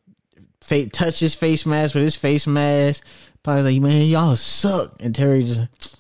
Fa- 0.63 0.89
touch 0.89 1.21
his 1.21 1.35
face 1.35 1.67
mask 1.67 1.95
with 1.95 2.05
his 2.05 2.17
face 2.17 2.47
mask. 2.47 3.05
Probably 3.43 3.75
like, 3.75 3.83
man, 3.83 4.07
y'all 4.07 4.35
suck. 4.35 4.97
And 5.01 5.15
Terry 5.15 5.43
just, 5.45 5.99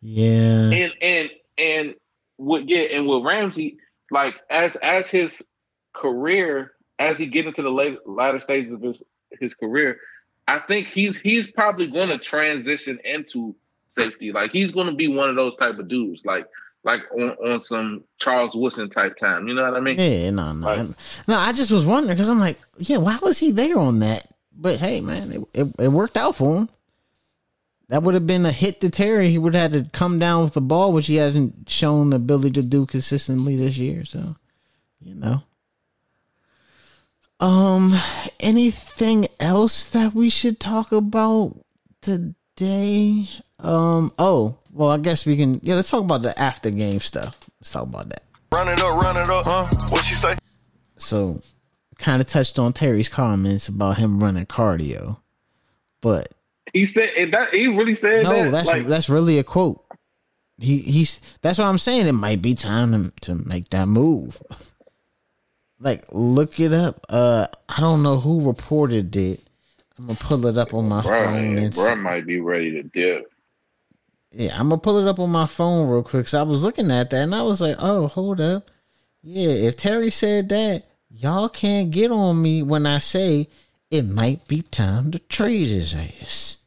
yeah. 0.00 0.70
And 0.70 0.92
and 1.02 1.30
and 1.58 1.94
with 2.38 2.64
yeah, 2.68 2.84
and 2.94 3.06
with 3.06 3.22
Ramsey, 3.22 3.76
like 4.10 4.34
as 4.48 4.72
as 4.82 5.04
his 5.10 5.30
career, 5.94 6.72
as 6.98 7.18
he 7.18 7.26
get 7.26 7.44
into 7.44 7.60
the 7.60 7.68
late, 7.68 7.98
latter 8.06 8.40
stages 8.40 8.72
of 8.72 8.80
his 8.80 8.96
his 9.38 9.52
career, 9.52 10.00
I 10.48 10.60
think 10.60 10.88
he's 10.94 11.14
he's 11.22 11.46
probably 11.54 11.88
going 11.88 12.08
to 12.08 12.18
transition 12.18 12.98
into 13.04 13.54
safety. 13.96 14.32
Like 14.32 14.50
he's 14.50 14.72
going 14.72 14.86
to 14.86 14.94
be 14.94 15.06
one 15.06 15.28
of 15.28 15.36
those 15.36 15.54
type 15.56 15.78
of 15.78 15.88
dudes, 15.88 16.22
like 16.24 16.46
like 16.84 17.02
on, 17.12 17.30
on 17.30 17.64
some 17.66 18.04
Charles 18.18 18.52
Woodson 18.54 18.88
type 18.88 19.18
time. 19.18 19.46
You 19.46 19.54
know 19.54 19.64
what 19.64 19.76
I 19.76 19.80
mean? 19.80 19.98
Yeah, 19.98 20.30
no, 20.30 20.52
no, 20.52 20.66
like, 20.66 20.88
no. 21.28 21.36
I 21.38 21.52
just 21.52 21.70
was 21.70 21.84
wondering 21.84 22.16
because 22.16 22.30
I'm 22.30 22.40
like, 22.40 22.58
yeah, 22.78 22.96
why 22.96 23.18
was 23.20 23.38
he 23.38 23.52
there 23.52 23.78
on 23.78 23.98
that? 23.98 24.26
But 24.56 24.78
hey, 24.78 25.02
man, 25.02 25.32
it, 25.32 25.42
it, 25.52 25.74
it 25.78 25.88
worked 25.88 26.16
out 26.16 26.34
for 26.34 26.56
him. 26.56 26.68
That 27.90 28.02
would 28.02 28.14
have 28.14 28.26
been 28.26 28.46
a 28.46 28.52
hit 28.52 28.80
to 28.80 28.90
Terry. 28.90 29.28
He 29.28 29.38
would 29.38 29.54
have 29.54 29.72
had 29.72 29.84
to 29.84 29.90
come 29.90 30.18
down 30.18 30.44
with 30.44 30.54
the 30.54 30.62
ball, 30.62 30.94
which 30.94 31.06
he 31.06 31.16
hasn't 31.16 31.68
shown 31.68 32.10
the 32.10 32.16
ability 32.16 32.52
to 32.52 32.62
do 32.62 32.86
consistently 32.86 33.54
this 33.56 33.76
year. 33.76 34.04
So, 34.04 34.36
you 35.00 35.14
know. 35.14 35.42
Um, 37.40 37.94
anything 38.40 39.26
else 39.38 39.88
that 39.90 40.14
we 40.14 40.28
should 40.28 40.58
talk 40.58 40.90
about 40.90 41.56
today? 42.02 43.28
Um, 43.60 44.12
oh, 44.18 44.58
well, 44.72 44.90
I 44.90 44.98
guess 44.98 45.24
we 45.24 45.36
can. 45.36 45.60
Yeah, 45.62 45.76
let's 45.76 45.90
talk 45.90 46.02
about 46.02 46.22
the 46.22 46.38
after 46.38 46.70
game 46.70 47.00
stuff. 47.00 47.38
Let's 47.60 47.72
talk 47.72 47.84
about 47.84 48.08
that. 48.08 48.22
Run 48.54 48.68
it 48.68 48.80
up, 48.80 49.02
run 49.02 49.16
it 49.18 49.28
up, 49.28 49.46
huh? 49.46 49.68
What 49.90 50.04
she 50.04 50.14
say? 50.14 50.36
So, 50.96 51.40
kind 51.98 52.20
of 52.20 52.26
touched 52.26 52.58
on 52.58 52.72
Terry's 52.72 53.08
comments 53.08 53.68
about 53.68 53.98
him 53.98 54.22
running 54.22 54.46
cardio, 54.46 55.18
but 56.00 56.28
he 56.72 56.86
said 56.86 57.30
that 57.32 57.54
he 57.54 57.68
really 57.68 57.94
said 57.94 58.24
no. 58.24 58.44
That? 58.44 58.52
That's 58.52 58.68
like, 58.68 58.86
that's 58.86 59.08
really 59.08 59.38
a 59.38 59.44
quote. 59.44 59.84
He 60.58 60.78
he's 60.78 61.20
that's 61.40 61.58
what 61.58 61.66
I'm 61.66 61.78
saying. 61.78 62.08
It 62.08 62.12
might 62.12 62.42
be 62.42 62.54
time 62.54 62.92
to 62.92 63.12
to 63.22 63.34
make 63.34 63.70
that 63.70 63.86
move. 63.86 64.42
like 65.80 66.04
look 66.12 66.58
it 66.60 66.72
up. 66.72 67.04
Uh, 67.08 67.46
I 67.68 67.80
don't 67.80 68.02
know 68.02 68.18
who 68.18 68.46
reported 68.46 69.14
it. 69.16 69.40
I'm 69.98 70.06
gonna 70.06 70.18
pull 70.18 70.46
it 70.46 70.56
up 70.58 70.74
on 70.74 70.88
my 70.88 71.02
phone. 71.02 71.58
And 71.58 71.74
bro 71.74 71.96
might 71.96 72.26
be 72.26 72.40
ready 72.40 72.70
to 72.72 72.82
dip. 72.82 73.30
Yeah, 74.30 74.58
I'm 74.58 74.68
gonna 74.68 74.80
pull 74.80 74.98
it 74.98 75.08
up 75.08 75.18
on 75.18 75.30
my 75.30 75.46
phone 75.46 75.88
real 75.88 76.02
quick. 76.02 76.26
Cause 76.26 76.34
I 76.34 76.42
was 76.42 76.62
looking 76.62 76.90
at 76.90 77.10
that 77.10 77.22
and 77.22 77.34
I 77.34 77.42
was 77.42 77.60
like, 77.60 77.76
oh, 77.78 78.06
hold 78.08 78.40
up. 78.40 78.70
Yeah, 79.22 79.50
if 79.50 79.76
Terry 79.76 80.10
said 80.10 80.48
that, 80.50 80.84
y'all 81.10 81.48
can't 81.48 81.90
get 81.90 82.10
on 82.10 82.40
me 82.40 82.62
when 82.62 82.86
I 82.86 82.98
say 82.98 83.48
it 83.90 84.02
might 84.02 84.46
be 84.46 84.62
time 84.62 85.10
to 85.12 85.18
trade 85.18 85.66
his 85.68 85.94
ass. 85.94 86.58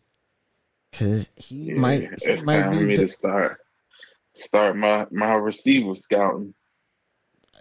Cause 0.92 1.30
he 1.38 1.70
Yeah, 1.72 1.76
might, 1.76 2.20
he 2.22 2.42
might 2.42 2.70
be. 2.72 2.86
me 2.86 2.96
the- 2.96 3.08
to 3.08 3.14
start 3.18 3.62
start 4.36 4.76
my 4.76 5.06
my 5.12 5.34
receiver 5.36 5.94
scouting. 6.02 6.54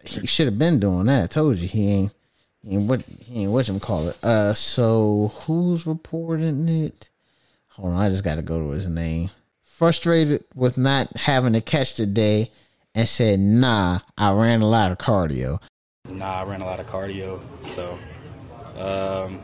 He 0.04 0.26
should 0.26 0.46
have 0.46 0.58
been 0.58 0.80
doing 0.80 1.06
that. 1.06 1.24
I 1.24 1.26
told 1.26 1.56
you 1.56 1.68
he 1.68 1.88
ain't. 1.88 2.14
He 2.62 2.76
ain't 2.76 2.88
what 2.88 3.02
he 3.02 3.42
ain't 3.42 3.52
what 3.52 3.68
you 3.68 3.78
call 3.78 4.08
it. 4.08 4.22
Uh, 4.22 4.52
so 4.52 5.32
who's 5.34 5.86
reporting 5.86 6.68
it? 6.68 7.08
Hold 7.68 7.94
on, 7.94 8.00
I 8.00 8.10
just 8.10 8.24
got 8.24 8.34
to 8.34 8.42
go 8.42 8.58
to 8.58 8.70
his 8.70 8.86
name. 8.86 9.30
Frustrated 9.62 10.44
with 10.54 10.76
not 10.76 11.16
having 11.16 11.54
to 11.54 11.62
catch 11.62 11.94
today, 11.94 12.50
and 12.94 13.08
said, 13.08 13.40
"Nah, 13.40 14.00
I 14.18 14.32
ran 14.32 14.60
a 14.60 14.68
lot 14.68 14.92
of 14.92 14.98
cardio." 14.98 15.60
Nah, 16.08 16.40
I 16.40 16.44
ran 16.44 16.60
a 16.60 16.66
lot 16.66 16.80
of 16.80 16.86
cardio, 16.86 17.40
so 17.64 17.98
um, 18.76 19.40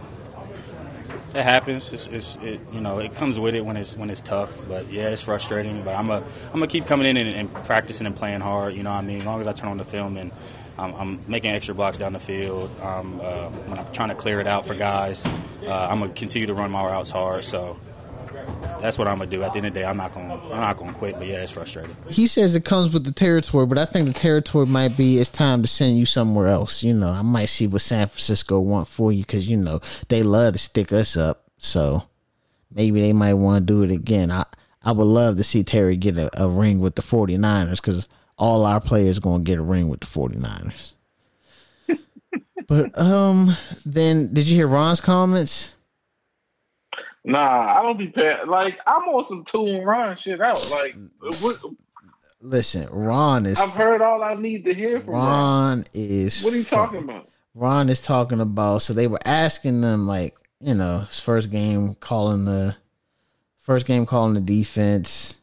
it 1.35 1.43
happens. 1.43 1.93
It's, 1.93 2.07
it's 2.09 2.37
it, 2.37 2.61
you 2.73 2.81
know 2.81 2.99
it 2.99 3.15
comes 3.15 3.39
with 3.39 3.55
it 3.55 3.65
when 3.65 3.77
it's 3.77 3.97
when 3.97 4.11
it's 4.11 4.21
tough. 4.21 4.51
But 4.69 4.91
yeah, 4.91 5.09
it's 5.09 5.23
frustrating. 5.23 5.83
But 5.83 5.95
I'm 5.95 6.11
a 6.11 6.19
I'm 6.19 6.53
gonna 6.53 6.67
keep 6.67 6.87
coming 6.87 7.07
in 7.07 7.17
and, 7.17 7.35
and 7.37 7.55
practicing 7.65 8.07
and 8.07 8.17
playing 8.17 8.41
hard. 8.41 8.75
You 8.75 8.83
know 8.83 8.91
what 8.91 8.99
I 8.99 9.03
mean? 9.03 9.19
As 9.19 9.27
long 9.27 9.41
as 9.41 9.47
I 9.47 9.53
turn 9.53 9.71
on 9.71 9.79
the 9.79 9.85
film 9.85 10.17
and 10.17 10.33
I'm, 10.79 10.95
I'm 10.95 11.21
making 11.27 11.53
extra 11.53 11.75
blocks 11.75 11.99
down 11.99 12.13
the 12.13 12.21
field. 12.21 12.71
Um, 12.81 13.21
uh, 13.23 13.49
when 13.51 13.79
I'm 13.79 13.93
trying 13.93 14.11
to 14.11 14.15
clear 14.15 14.41
it 14.41 14.47
out 14.47 14.67
for 14.67 14.75
guys, 14.75 15.25
uh, 15.25 15.69
I'm 15.69 16.01
gonna 16.01 16.13
continue 16.13 16.47
to 16.47 16.55
run 16.55 16.71
my 16.71 16.85
routes 16.85 17.11
hard. 17.11 17.45
So 17.45 17.79
that's 18.81 18.99
what 18.99 19.09
I'm 19.09 19.19
gonna 19.19 19.31
do. 19.31 19.43
At 19.43 19.53
the 19.53 19.59
end 19.59 19.67
of 19.67 19.75
the 19.75 19.81
day, 19.81 19.87
I'm 19.87 19.97
not 19.97 20.15
gonna 20.15 20.35
I'm 20.35 20.61
not 20.61 20.77
gonna 20.77 20.93
quit. 20.93 21.17
But 21.17 21.27
yeah, 21.27 21.43
it's 21.43 21.53
frustrating. 21.53 21.97
He 22.09 22.27
says 22.27 22.55
it 22.55 22.65
comes 22.65 22.93
with 22.93 23.05
the 23.05 23.13
territory, 23.13 23.67
but 23.67 23.79
I 23.79 23.85
think 23.85 24.07
the 24.07 24.15
territory 24.15 24.67
might 24.67 24.97
be 24.97 25.19
it's 25.19 25.31
time 25.31 25.63
to 25.63 25.69
send 25.69 25.97
you 25.97 26.07
somewhere 26.07 26.49
else. 26.49 26.83
You 26.83 26.95
know, 26.95 27.11
I 27.11 27.23
might 27.23 27.47
see 27.47 27.67
what 27.67 27.81
San 27.81 28.07
Francisco 28.07 28.61
want 28.61 28.89
for 28.89 29.13
you 29.13 29.23
because 29.23 29.49
you 29.49 29.57
know 29.57 29.81
they 30.09 30.23
love 30.23 30.55
to 30.55 30.59
stick 30.59 30.93
us 30.93 31.17
up. 31.17 31.45
So 31.59 32.05
maybe 32.73 33.01
they 33.01 33.13
might 33.13 33.35
want 33.35 33.63
to 33.63 33.67
do 33.67 33.83
it 33.83 33.91
again. 33.91 34.31
I 34.31 34.45
I 34.83 34.93
would 34.93 35.05
love 35.05 35.37
to 35.39 35.45
see 35.45 35.65
Terry 35.65 35.97
get 35.97 36.17
a, 36.17 36.31
a 36.41 36.49
ring 36.49 36.79
with 36.79 36.95
the 36.95 37.03
49ers 37.03 37.77
because 37.77 38.09
all 38.39 38.65
our 38.65 38.81
players 38.81 39.19
to 39.19 39.41
get 39.41 39.59
a 39.59 39.63
ring 39.63 39.89
with 39.89 40.01
the 40.01 40.07
49ers. 40.07 40.93
but 42.69 42.99
um, 42.99 43.57
then 43.85 44.33
did 44.33 44.49
you 44.49 44.57
hear 44.57 44.69
Ron's 44.69 45.01
comments? 45.01 45.75
Nah, 47.27 47.79
I 47.79 47.83
don't 47.83 47.99
be 47.99 48.07
paying. 48.07 48.47
Like 48.47 48.79
I'm 48.87 49.03
on 49.03 49.27
some 49.29 49.45
two 49.51 49.67
and 49.67 49.85
run 49.85 50.17
shit 50.17 50.41
out. 50.41 50.71
Like 50.71 50.95
what, 51.41 51.59
Listen, 52.41 52.89
Ron 52.93 53.47
is 53.47 53.59
I've 53.59 53.71
heard 53.71 54.01
all 54.01 54.23
I 54.23 54.35
need 54.35 54.65
to 54.65 54.75
hear 54.75 55.01
from 55.01 55.15
Ron. 55.15 55.25
Ron 55.25 55.85
is 55.93 56.45
What 56.45 56.55
are 56.55 56.59
you 56.59 56.65
talking 56.65 57.01
about? 57.01 57.29
Ron 57.55 57.89
is 57.89 58.01
talking 58.01 58.41
about. 58.41 58.83
So 58.83 58.93
they 58.93 59.09
were 59.09 59.21
asking 59.25 59.81
them 59.81 60.07
like, 60.07 60.37
you 60.61 60.75
know, 60.75 61.01
his 61.01 61.19
first 61.19 61.51
game 61.51 61.97
calling 61.97 62.45
the 62.45 62.77
first 63.59 63.87
game 63.87 64.07
calling 64.07 64.35
the 64.35 64.41
defense, 64.41 65.41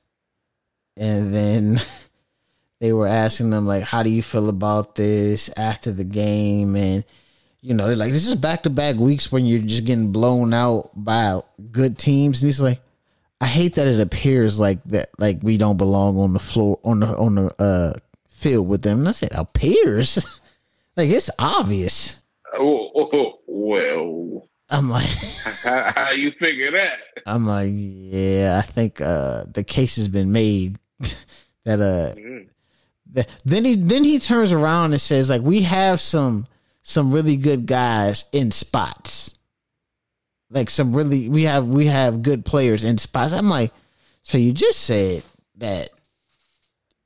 and 0.96 1.34
then 1.34 1.82
they 2.80 2.94
were 2.94 3.08
asking 3.08 3.50
them 3.50 3.68
like, 3.68 3.84
how 3.84 4.04
do 4.04 4.10
you 4.10 4.24
feel 4.24 4.48
about 4.48 4.96
this 4.96 5.50
after 5.58 5.92
the 5.92 6.06
game? 6.06 6.78
And 6.78 7.04
you 7.64 7.74
know, 7.74 7.88
they're 7.88 7.96
like, 7.96 8.12
this 8.12 8.28
is 8.28 8.36
back 8.36 8.64
to 8.64 8.70
back 8.70 8.98
weeks 8.98 9.32
when 9.32 9.46
you're 9.46 9.62
just 9.62 9.86
getting 9.86 10.12
blown 10.12 10.54
out 10.54 10.92
by 10.94 11.42
good 11.72 11.98
teams, 11.98 12.42
and 12.42 12.48
he's 12.50 12.62
like. 12.62 12.80
I 13.42 13.46
hate 13.48 13.76
that 13.76 13.88
it 13.88 14.00
appears 14.00 14.58
like 14.58 14.82
that, 14.86 15.10
like 15.20 15.40
we 15.42 15.58
don't 15.58 15.76
belong 15.76 16.18
on 16.18 16.32
the 16.32 16.40
floor 16.40 16.80
on 16.86 17.02
the 17.02 17.08
on 17.18 17.36
the 17.36 17.54
uh, 17.62 17.92
field 18.30 18.70
with 18.70 18.84
them. 18.84 19.00
And 19.00 19.10
I 19.10 19.12
said, 19.12 19.32
appears, 19.34 20.16
like 20.96 21.10
it's 21.10 21.30
obvious. 21.38 22.24
Oh, 22.58 22.90
oh, 22.96 23.10
oh, 23.12 23.32
well, 23.48 24.48
I'm 24.70 24.90
like, 24.90 25.04
how, 25.62 25.92
how 25.94 26.12
you 26.12 26.32
figure 26.40 26.72
that? 26.72 27.00
I'm 27.26 27.46
like, 27.46 27.72
yeah, 27.74 28.62
I 28.64 28.66
think 28.66 29.02
uh, 29.02 29.44
the 29.52 29.66
case 29.66 29.98
has 29.98 30.08
been 30.08 30.32
made 30.32 30.78
that 31.66 31.82
uh, 31.82 32.16
Mm. 32.16 32.48
th- 33.14 33.28
then 33.44 33.66
he 33.66 33.76
then 33.76 34.06
he 34.06 34.20
turns 34.20 34.54
around 34.54 34.94
and 34.94 35.02
says 35.02 35.30
like 35.30 35.42
we 35.42 35.64
have 35.64 36.00
some 36.00 36.46
some 36.84 37.12
really 37.12 37.38
good 37.38 37.66
guys 37.66 38.26
in 38.32 38.52
spots, 38.52 39.38
like 40.52 40.70
some 40.70 40.96
really 40.96 41.30
we 41.30 41.44
have 41.44 41.66
we 41.66 41.88
have 41.88 42.22
good 42.22 42.46
players 42.46 42.84
in 42.84 42.98
spots. 42.98 43.34
I'm 43.34 43.50
like, 43.50 43.72
so 44.22 44.38
you 44.38 44.52
just 44.52 44.82
said 44.82 45.24
that 45.56 45.90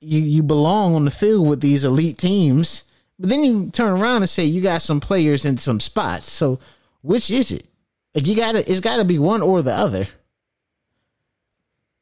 you 0.01 0.19
you 0.19 0.43
belong 0.43 0.95
on 0.95 1.05
the 1.05 1.11
field 1.11 1.47
with 1.47 1.61
these 1.61 1.85
elite 1.85 2.17
teams, 2.17 2.91
but 3.19 3.29
then 3.29 3.43
you 3.43 3.69
turn 3.69 4.01
around 4.01 4.23
and 4.23 4.29
say 4.29 4.43
you 4.43 4.61
got 4.61 4.81
some 4.81 4.99
players 4.99 5.45
in 5.45 5.57
some 5.57 5.79
spots. 5.79 6.29
So 6.29 6.59
which 7.01 7.29
is 7.29 7.51
it? 7.51 7.67
Like 8.15 8.25
you 8.25 8.35
gotta 8.35 8.69
it's 8.69 8.79
gotta 8.79 9.05
be 9.05 9.19
one 9.19 9.43
or 9.43 9.61
the 9.61 9.73
other. 9.73 10.07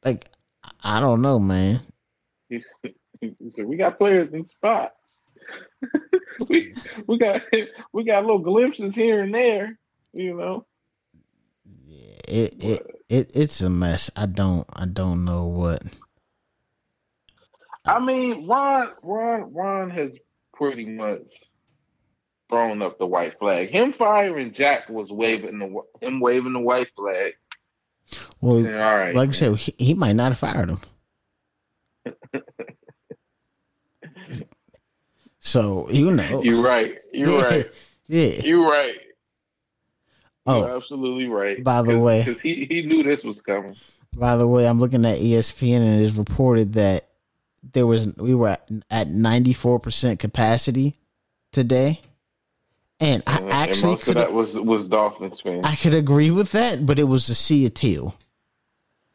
Like 0.02 0.30
I 0.82 0.98
don't 1.00 1.20
know, 1.20 1.38
man. 1.38 1.80
Said, 3.54 3.66
"We 3.66 3.76
got 3.76 3.98
players 3.98 4.32
in 4.32 4.46
spots. 4.48 4.95
we 6.50 6.74
we 7.06 7.18
got 7.18 7.42
we 7.92 8.04
got 8.04 8.22
little 8.24 8.38
glimpses 8.40 8.92
here 8.94 9.22
and 9.22 9.34
there. 9.34 9.78
You 10.12 10.36
know, 10.36 10.66
It 12.28 12.54
it, 12.62 12.86
it 13.08 13.32
it's 13.34 13.60
a 13.60 13.70
mess. 13.70 14.10
I 14.16 14.26
don't 14.26 14.66
I 14.74 14.86
don't 14.86 15.24
know 15.24 15.46
what. 15.46 15.82
I 17.86 18.00
mean, 18.00 18.46
Ron 18.48 18.88
Ron 19.02 19.54
Ron 19.54 19.90
has 19.90 20.12
pretty 20.54 20.86
much 20.86 21.22
thrown 22.50 22.82
up 22.82 22.98
the 22.98 23.06
white 23.06 23.38
flag. 23.38 23.70
Him 23.70 23.94
firing 23.98 24.54
Jack 24.56 24.88
was 24.88 25.08
waving 25.10 25.58
the 25.58 26.06
him 26.06 26.20
waving 26.20 26.52
the 26.54 26.60
white 26.60 26.88
flag. 26.96 27.34
Well, 28.40 28.64
Saying, 28.64 28.74
all 28.74 28.96
right, 28.96 29.12
like 29.12 29.30
I 29.30 29.32
man. 29.32 29.34
said, 29.34 29.56
he, 29.56 29.74
he 29.78 29.94
might 29.94 30.16
not 30.16 30.32
have 30.32 30.38
fired 30.38 30.70
him. 30.70 30.80
so 35.46 35.88
you 35.90 36.10
know, 36.10 36.42
you're 36.42 36.62
right. 36.62 36.98
You're 37.12 37.28
yeah, 37.38 37.44
right. 37.44 37.66
Yeah. 38.08 38.40
You're 38.44 38.68
right. 38.68 38.94
Oh. 40.46 40.58
You're 40.66 40.76
absolutely 40.76 41.26
right. 41.26 41.62
By 41.62 41.82
the 41.82 41.98
way- 41.98 42.24
because 42.24 42.40
he 42.42 42.66
he 42.68 42.82
knew 42.82 43.02
this 43.02 43.22
was 43.24 43.40
coming. 43.44 43.76
By 44.16 44.36
the 44.36 44.46
way, 44.46 44.66
I'm 44.66 44.80
looking 44.80 45.04
at 45.04 45.18
ESPN 45.18 45.78
and 45.78 46.00
it 46.00 46.02
is 46.02 46.16
reported 46.16 46.74
that 46.74 47.08
there 47.72 47.86
was 47.86 48.06
we 48.16 48.34
were 48.34 48.48
at, 48.50 48.68
at 48.90 49.08
94% 49.08 50.18
capacity 50.18 50.94
today. 51.52 52.00
And 53.00 53.22
I 53.26 53.38
And- 53.38 53.52
actually 53.52 53.96
could 53.96 54.16
that 54.16 54.32
was 54.32 54.48
was 54.54 54.88
Dolphins 54.88 55.40
fans. 55.42 55.66
I 55.66 55.74
could 55.74 55.94
agree 55.94 56.30
with 56.30 56.52
that, 56.52 56.86
but 56.86 56.98
it 56.98 57.04
was 57.04 57.28
a 57.28 57.34
sea 57.34 57.66
of 57.66 57.74
teal. 57.74 58.14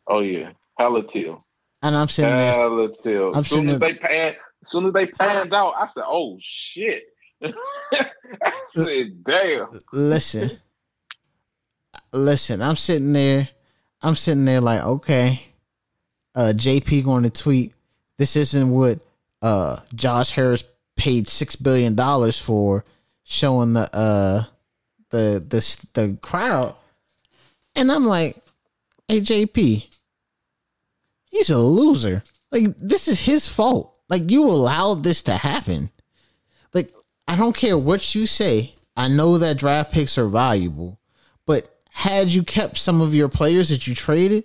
oh 0.08 0.20
yeah, 0.20 0.52
hella 0.78 1.04
teal, 1.12 1.44
And 1.82 1.96
I'm 1.96 2.08
sitting 2.10 2.30
there 2.36 2.54
hella 2.54 2.90
teal. 3.04 3.32
I'm 3.34 3.40
As 3.40 3.48
soon 3.48 3.70
as 3.70 3.80
they 3.80 3.94
pan, 3.96 4.36
as 4.64 4.70
soon 4.70 4.86
as 4.88 4.94
they 4.94 5.08
panned 5.08 5.54
out, 5.54 5.74
I 5.78 5.88
said, 5.94 6.04
"Oh 6.06 6.38
shit!" 6.42 7.04
I 7.44 8.52
said, 8.76 9.24
"Damn." 9.24 9.80
listen. 9.92 10.52
Listen, 12.14 12.62
I'm 12.62 12.76
sitting 12.76 13.14
there. 13.14 13.50
I'm 14.02 14.16
sitting 14.16 14.46
there 14.46 14.62
like, 14.62 14.82
okay. 14.82 15.44
Uh 16.36 16.54
JP 16.56 17.04
going 17.04 17.24
to 17.24 17.30
tweet, 17.30 17.74
this 18.18 18.36
isn't 18.36 18.70
what 18.70 19.00
uh 19.42 19.78
Josh 19.94 20.32
Harris 20.32 20.64
paid 20.96 21.28
six 21.28 21.56
billion 21.56 21.96
dollars 21.96 22.38
for 22.38 22.86
showing 23.24 23.74
the 23.74 23.94
uh 23.96 24.46
the 25.10 25.44
the 25.48 25.88
the 25.94 26.18
crowd. 26.22 26.76
And 27.76 27.92
I'm 27.92 28.06
like, 28.06 28.38
hey 29.08 29.22
JP, 29.22 29.88
he's 31.26 31.50
a 31.50 31.58
loser. 31.60 32.24
Like 32.52 32.66
this 32.78 33.08
is 33.08 33.26
his 33.26 33.48
fault. 33.48 33.91
Like 34.12 34.30
you 34.30 34.46
allowed 34.46 35.04
this 35.04 35.24
to 35.24 35.38
happen. 35.38 35.90
Like 36.74 36.94
I 37.30 37.38
don't 37.38 37.56
care 37.56 37.78
what 37.78 38.14
you 38.14 38.28
say. 38.28 38.76
I 38.98 39.08
know 39.08 39.38
that 39.38 39.58
draft 39.58 39.94
picks 39.94 40.18
are 40.18 40.28
valuable, 40.28 41.00
but 41.46 41.80
had 41.92 42.30
you 42.30 42.44
kept 42.44 42.78
some 42.78 43.00
of 43.00 43.16
your 43.16 43.30
players 43.30 43.70
that 43.70 43.88
you 43.88 43.96
traded, 43.96 44.44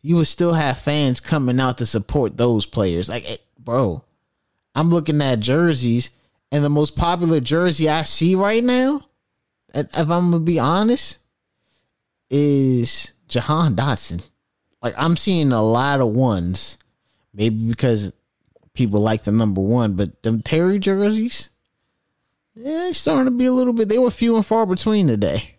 you 0.00 0.16
would 0.16 0.28
still 0.28 0.54
have 0.54 0.78
fans 0.78 1.20
coming 1.20 1.60
out 1.60 1.76
to 1.78 1.86
support 1.86 2.38
those 2.38 2.64
players. 2.64 3.10
Like, 3.10 3.28
eh, 3.28 3.36
bro, 3.58 4.02
I'm 4.74 4.88
looking 4.88 5.20
at 5.20 5.40
jerseys, 5.40 6.10
and 6.50 6.64
the 6.64 6.70
most 6.70 6.96
popular 6.96 7.38
jersey 7.38 7.90
I 7.90 8.04
see 8.04 8.34
right 8.34 8.64
now, 8.64 9.02
if 9.74 9.94
I'm 9.94 10.30
gonna 10.30 10.40
be 10.40 10.58
honest, 10.58 11.18
is 12.30 13.12
Jahan 13.28 13.76
Dotson. 13.76 14.26
Like, 14.82 14.94
I'm 14.96 15.18
seeing 15.18 15.52
a 15.52 15.62
lot 15.62 16.00
of 16.00 16.08
ones, 16.08 16.78
maybe 17.34 17.68
because 17.68 18.10
people 18.74 19.00
like 19.00 19.24
the 19.24 19.32
number 19.32 19.60
one, 19.60 19.94
but 19.94 20.22
them 20.22 20.42
Terry 20.42 20.78
jerseys, 20.78 21.50
yeah, 22.54 22.88
it's 22.88 22.98
starting 22.98 23.26
to 23.26 23.30
be 23.30 23.46
a 23.46 23.52
little 23.52 23.72
bit. 23.72 23.88
They 23.88 23.98
were 23.98 24.10
few 24.10 24.36
and 24.36 24.44
far 24.46 24.66
between 24.66 25.06
today. 25.06 25.56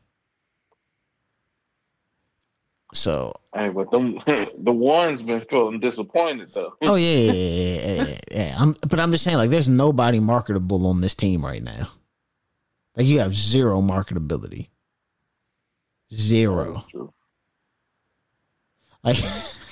So, 2.94 3.34
Hey, 3.56 3.70
but 3.70 3.90
them 3.92 4.20
the 4.28 4.72
ones 4.72 5.22
been 5.24 5.44
feeling 5.50 5.80
disappointed 5.80 6.52
though. 6.54 6.74
oh 6.84 6.96
yeah, 6.96 7.18
yeah, 7.18 7.32
yeah, 7.32 7.76
yeah, 7.76 8.04
yeah, 8.08 8.20
yeah. 8.32 8.56
I'm, 8.60 8.76
but 8.88 9.00
I'm 9.00 9.12
just 9.12 9.24
saying, 9.24 9.38
like, 9.38 9.50
there's 9.50 9.70
nobody 9.70 10.20
marketable 10.20 10.86
on 10.88 11.02
this 11.02 11.16
team 11.16 11.44
right 11.44 11.64
now. 11.64 11.90
Like, 12.96 13.08
you 13.08 13.20
have 13.20 13.34
zero 13.34 13.82
marketability, 13.82 14.70
zero. 16.14 16.86
Like, 19.04 19.18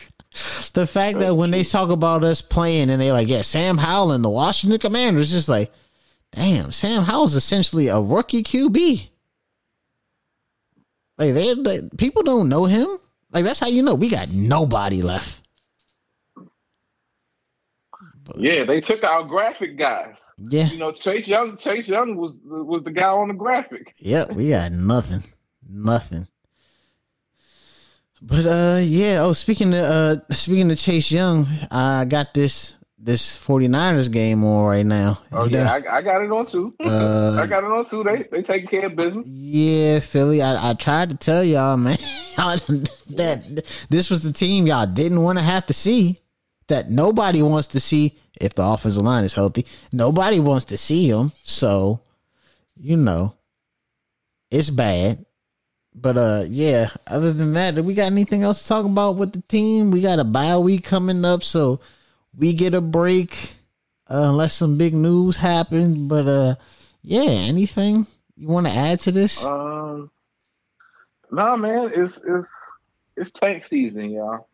the 0.72 0.88
fact 0.88 1.20
that 1.20 1.36
when 1.36 1.52
they 1.52 1.64
talk 1.64 1.90
about 1.90 2.24
us 2.24 2.42
playing 2.42 2.90
and 2.90 3.02
they 3.02 3.12
like, 3.12 3.28
yeah, 3.28 3.42
Sam 3.42 3.78
Howell 3.78 4.12
and 4.12 4.24
the 4.24 4.30
Washington 4.30 4.80
Commanders, 4.80 5.32
just 5.32 5.50
like, 5.50 5.72
damn, 6.32 6.72
Sam 6.72 7.04
Howell's 7.04 7.36
essentially 7.36 7.88
a 7.88 8.00
rookie 8.00 8.44
QB. 8.44 9.08
Like 11.18 11.34
they, 11.34 11.54
they 11.54 11.82
people 11.98 12.24
don't 12.24 12.50
know 12.50 12.66
him. 12.66 12.88
Like 13.32 13.44
that's 13.44 13.60
how 13.60 13.68
you 13.68 13.84
know 13.84 13.96
we 13.96 14.10
got 14.10 14.30
nobody 14.30 15.02
left. 15.02 15.42
Yeah, 18.38 18.64
they 18.64 18.82
took 18.82 19.04
our 19.04 19.24
graphic 19.24 19.78
guys. 19.78 20.16
Yeah, 20.38 20.70
You 20.70 20.78
know, 20.78 20.92
Chase 20.92 21.28
Young. 21.28 21.58
Chase 21.58 21.88
Young 21.88 22.16
was 22.16 22.34
was 22.44 22.84
the 22.84 22.92
guy 22.92 23.10
on 23.10 23.28
the 23.28 23.34
graphic. 23.34 23.94
yep, 23.98 24.32
we 24.32 24.50
got 24.50 24.72
nothing, 24.72 25.24
nothing. 25.70 26.28
But 28.22 28.46
uh, 28.46 28.80
yeah. 28.84 29.20
Oh, 29.22 29.34
speaking 29.34 29.74
of 29.74 29.80
uh, 29.80 30.16
speaking 30.30 30.72
of 30.72 30.78
Chase 30.78 31.12
Young, 31.12 31.48
I 31.72 32.06
got 32.06 32.34
this 32.34 32.76
this 33.04 33.36
49ers 33.36 34.12
game 34.12 34.44
on 34.44 34.66
right 34.66 34.86
now. 34.86 35.20
Oh 35.32 35.46
You 35.46 35.58
yeah, 35.58 35.74
I, 35.74 35.98
I 35.98 36.02
got 36.04 36.22
it 36.22 36.32
on 36.32 36.46
too. 36.46 36.74
Uh, 36.80 37.40
I 37.44 37.48
got 37.48 37.64
it 37.64 37.72
on 37.72 37.90
too. 37.90 38.04
They 38.04 38.24
they 38.24 38.44
taking 38.44 38.68
care 38.70 38.86
of 38.86 38.96
business. 38.96 39.26
Yeah, 39.28 40.00
Philly. 40.02 40.42
I, 40.42 40.70
I 40.70 40.74
tried 40.76 41.10
to 41.10 41.18
tell 41.18 41.44
y'all, 41.44 41.78
man, 41.78 41.98
that 42.38 43.64
this 43.90 44.10
was 44.10 44.22
the 44.22 44.32
team 44.32 44.68
y'all 44.68 44.86
didn't 44.86 45.22
want 45.24 45.40
to 45.40 45.44
have 45.44 45.66
to 45.68 45.74
see. 45.74 46.20
That 46.68 46.90
nobody 46.90 47.42
wants 47.42 47.70
to 47.70 47.80
see 47.80 48.18
if 48.40 48.54
the 48.54 48.64
offensive 48.64 49.04
line 49.04 49.24
is 49.24 49.34
healthy. 49.34 49.66
Nobody 49.92 50.40
wants 50.40 50.66
to 50.66 50.78
see 50.78 51.12
them. 51.12 51.34
So, 51.44 52.02
you 52.78 52.96
know, 52.96 53.36
it's 54.50 54.70
bad. 54.70 55.26
But 55.94 56.18
uh, 56.18 56.44
yeah. 56.48 56.90
Other 57.08 57.34
than 57.34 57.54
that, 57.54 57.76
we 57.76 57.94
got 57.94 58.12
anything 58.12 58.44
else 58.44 58.62
to 58.62 58.68
talk 58.68 58.86
about 58.86 59.18
with 59.18 59.34
the 59.34 59.42
team? 59.42 59.92
We 59.92 60.02
got 60.02 60.20
a 60.20 60.24
bye 60.24 60.58
week 60.58 60.84
coming 60.84 61.26
up, 61.26 61.44
so 61.44 61.80
we 62.38 62.54
get 62.54 62.74
a 62.74 62.82
break 62.82 63.56
uh, 64.10 64.30
unless 64.30 64.54
some 64.54 64.78
big 64.78 64.94
news 64.94 65.38
happen. 65.38 66.08
But 66.08 66.28
uh, 66.28 66.56
yeah. 67.02 67.30
Anything 67.30 68.08
you 68.38 68.48
want 68.48 68.68
to 68.68 68.74
add 68.74 69.00
to 69.02 69.12
this? 69.12 69.44
Um, 69.46 70.10
nah, 71.32 71.56
man, 71.58 71.92
it's 71.94 72.14
it's 72.26 72.48
it's 73.18 73.32
tank 73.40 73.64
season, 73.70 74.12
y'all. 74.12 74.48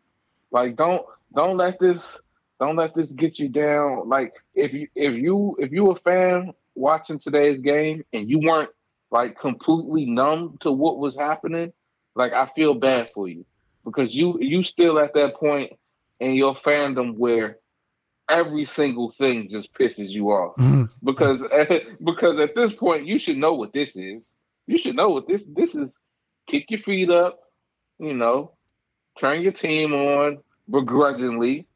Like, 0.50 0.76
don't 0.76 1.02
don't 1.34 1.56
let 1.56 1.78
this 1.78 1.98
don't 2.58 2.76
let 2.76 2.94
this 2.94 3.08
get 3.16 3.38
you 3.38 3.48
down. 3.48 4.08
Like, 4.08 4.34
if 4.54 4.72
you 4.72 4.88
if 4.94 5.14
you 5.14 5.56
if 5.60 5.70
you 5.70 5.90
a 5.90 6.00
fan 6.00 6.52
watching 6.74 7.20
today's 7.20 7.60
game 7.60 8.04
and 8.12 8.28
you 8.28 8.40
weren't 8.40 8.70
like 9.10 9.38
completely 9.40 10.06
numb 10.06 10.58
to 10.62 10.70
what 10.70 10.98
was 10.98 11.14
happening, 11.16 11.72
like 12.14 12.32
I 12.32 12.50
feel 12.54 12.74
bad 12.74 13.10
for 13.14 13.28
you 13.28 13.44
because 13.84 14.08
you 14.12 14.38
you 14.40 14.62
still 14.64 14.98
at 14.98 15.14
that 15.14 15.36
point 15.36 15.72
in 16.20 16.34
your 16.34 16.56
fandom 16.66 17.16
where 17.16 17.58
every 18.28 18.68
single 18.76 19.14
thing 19.18 19.48
just 19.50 19.72
pisses 19.72 20.10
you 20.10 20.28
off 20.30 20.56
Mhm. 20.58 20.90
because 21.02 21.40
because 22.04 22.38
at 22.40 22.54
this 22.54 22.72
point 22.74 23.06
you 23.06 23.18
should 23.18 23.36
know 23.38 23.54
what 23.54 23.72
this 23.72 23.88
is. 23.94 24.22
You 24.66 24.78
should 24.78 24.96
know 24.96 25.08
what 25.10 25.26
this 25.26 25.40
this 25.46 25.70
is. 25.74 25.88
Kick 26.50 26.66
your 26.70 26.80
feet 26.80 27.10
up, 27.10 27.38
you 27.98 28.14
know, 28.14 28.52
turn 29.18 29.40
your 29.42 29.52
team 29.52 29.92
on 29.94 30.38
begrudgingly, 30.70 31.66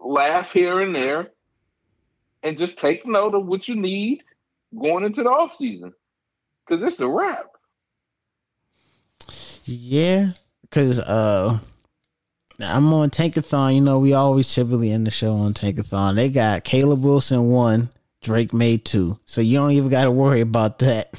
laugh 0.00 0.46
here 0.52 0.80
and 0.80 0.94
there, 0.94 1.30
and 2.42 2.58
just 2.58 2.78
take 2.78 3.06
note 3.06 3.34
of 3.34 3.46
what 3.46 3.68
you 3.68 3.74
need 3.74 4.22
going 4.78 5.04
into 5.04 5.22
the 5.22 5.28
off 5.30 5.52
season. 5.58 5.92
Cause 6.68 6.80
it's 6.82 7.00
a 7.00 7.06
wrap. 7.06 7.46
Yeah, 9.64 10.32
because 10.62 10.98
uh, 11.00 11.58
I'm 12.60 12.92
on 12.92 13.10
Tankathon. 13.10 13.74
You 13.74 13.80
know, 13.80 13.98
we 13.98 14.12
always 14.12 14.52
typically 14.52 14.90
end 14.90 15.06
the 15.06 15.10
show 15.10 15.34
on 15.34 15.54
Tankathon. 15.54 16.14
They 16.14 16.30
got 16.30 16.64
Caleb 16.64 17.02
Williams 17.02 17.30
one, 17.32 17.90
Drake 18.22 18.52
Maye 18.52 18.78
two, 18.78 19.18
so 19.26 19.40
you 19.40 19.58
don't 19.58 19.72
even 19.72 19.90
got 19.90 20.04
to 20.04 20.10
worry 20.10 20.40
about 20.40 20.78
that. 20.80 21.14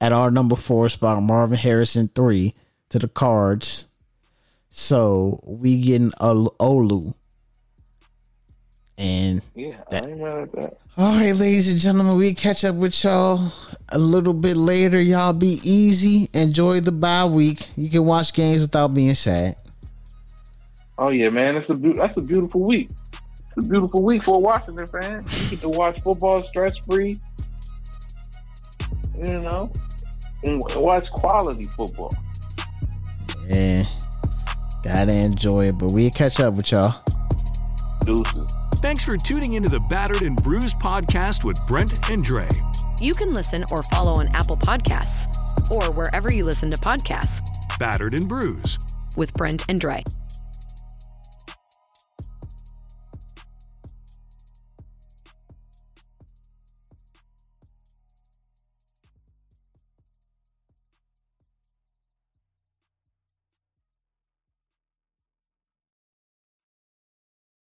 At 0.00 0.12
our 0.12 0.30
number 0.30 0.56
four 0.56 0.88
spot, 0.90 1.22
Marvin 1.22 1.56
Harrison 1.56 2.08
three 2.08 2.54
to 2.90 2.98
the 2.98 3.08
Cards. 3.08 3.86
So 4.68 5.40
we 5.46 5.80
getting 5.80 6.12
Ol- 6.20 6.54
Olu. 6.60 7.14
And 8.96 9.42
Yeah, 9.56 9.72
That- 9.90 10.06
I 10.06 10.10
ain't 10.10 10.20
mad 10.20 10.38
at 10.38 10.52
that. 10.52 10.76
all 10.96 11.14
right, 11.16 11.34
ladies 11.34 11.68
and 11.68 11.80
gentlemen, 11.80 12.16
we 12.16 12.32
catch 12.32 12.64
up 12.64 12.76
with 12.76 13.02
y'all 13.02 13.52
a 13.88 13.98
little 13.98 14.32
bit 14.34 14.56
later. 14.56 15.00
Y'all 15.00 15.32
be 15.32 15.60
easy. 15.64 16.28
Enjoy 16.32 16.80
the 16.80 16.92
bye 16.92 17.24
week. 17.24 17.68
You 17.76 17.90
can 17.90 18.04
watch 18.04 18.32
games 18.34 18.60
without 18.60 18.94
being 18.94 19.14
sad. 19.14 19.56
Oh 20.96 21.10
yeah, 21.10 21.30
man, 21.30 21.56
it's 21.56 21.68
a 21.74 21.76
beau- 21.76 21.92
that's 21.94 22.16
a 22.16 22.22
beautiful 22.22 22.60
week. 22.62 22.88
It's 23.56 23.66
a 23.66 23.68
beautiful 23.68 24.00
week 24.02 24.22
for 24.24 24.36
a 24.36 24.38
Washington 24.38 24.86
fan. 24.86 25.24
You 25.28 25.50
get 25.50 25.60
to 25.62 25.68
watch 25.70 26.00
football 26.02 26.44
stress 26.44 26.78
free. 26.78 27.16
You 29.18 29.40
know, 29.40 29.72
and 30.44 30.62
watch 30.76 31.06
quality 31.14 31.64
football. 31.76 32.12
Yeah, 33.48 33.84
gotta 34.84 35.12
enjoy 35.20 35.62
it. 35.62 35.78
But 35.78 35.90
we 35.92 36.10
catch 36.10 36.38
up 36.38 36.54
with 36.54 36.70
y'all. 36.70 36.94
Deuces. 38.06 38.54
Thanks 38.84 39.02
for 39.02 39.16
tuning 39.16 39.54
into 39.54 39.70
the 39.70 39.80
Battered 39.80 40.20
and 40.20 40.36
Bruised 40.36 40.78
podcast 40.78 41.42
with 41.42 41.58
Brent 41.66 42.10
and 42.10 42.22
Dre. 42.22 42.46
You 43.00 43.14
can 43.14 43.32
listen 43.32 43.64
or 43.72 43.82
follow 43.84 44.12
on 44.12 44.28
Apple 44.34 44.58
Podcasts 44.58 45.34
or 45.70 45.90
wherever 45.90 46.30
you 46.30 46.44
listen 46.44 46.70
to 46.70 46.76
podcasts 46.76 47.48
Battered 47.78 48.12
and 48.12 48.28
Bruised. 48.28 48.94
with 49.16 49.32
Brent 49.32 49.64
and 49.70 49.80
Dre. 49.80 50.04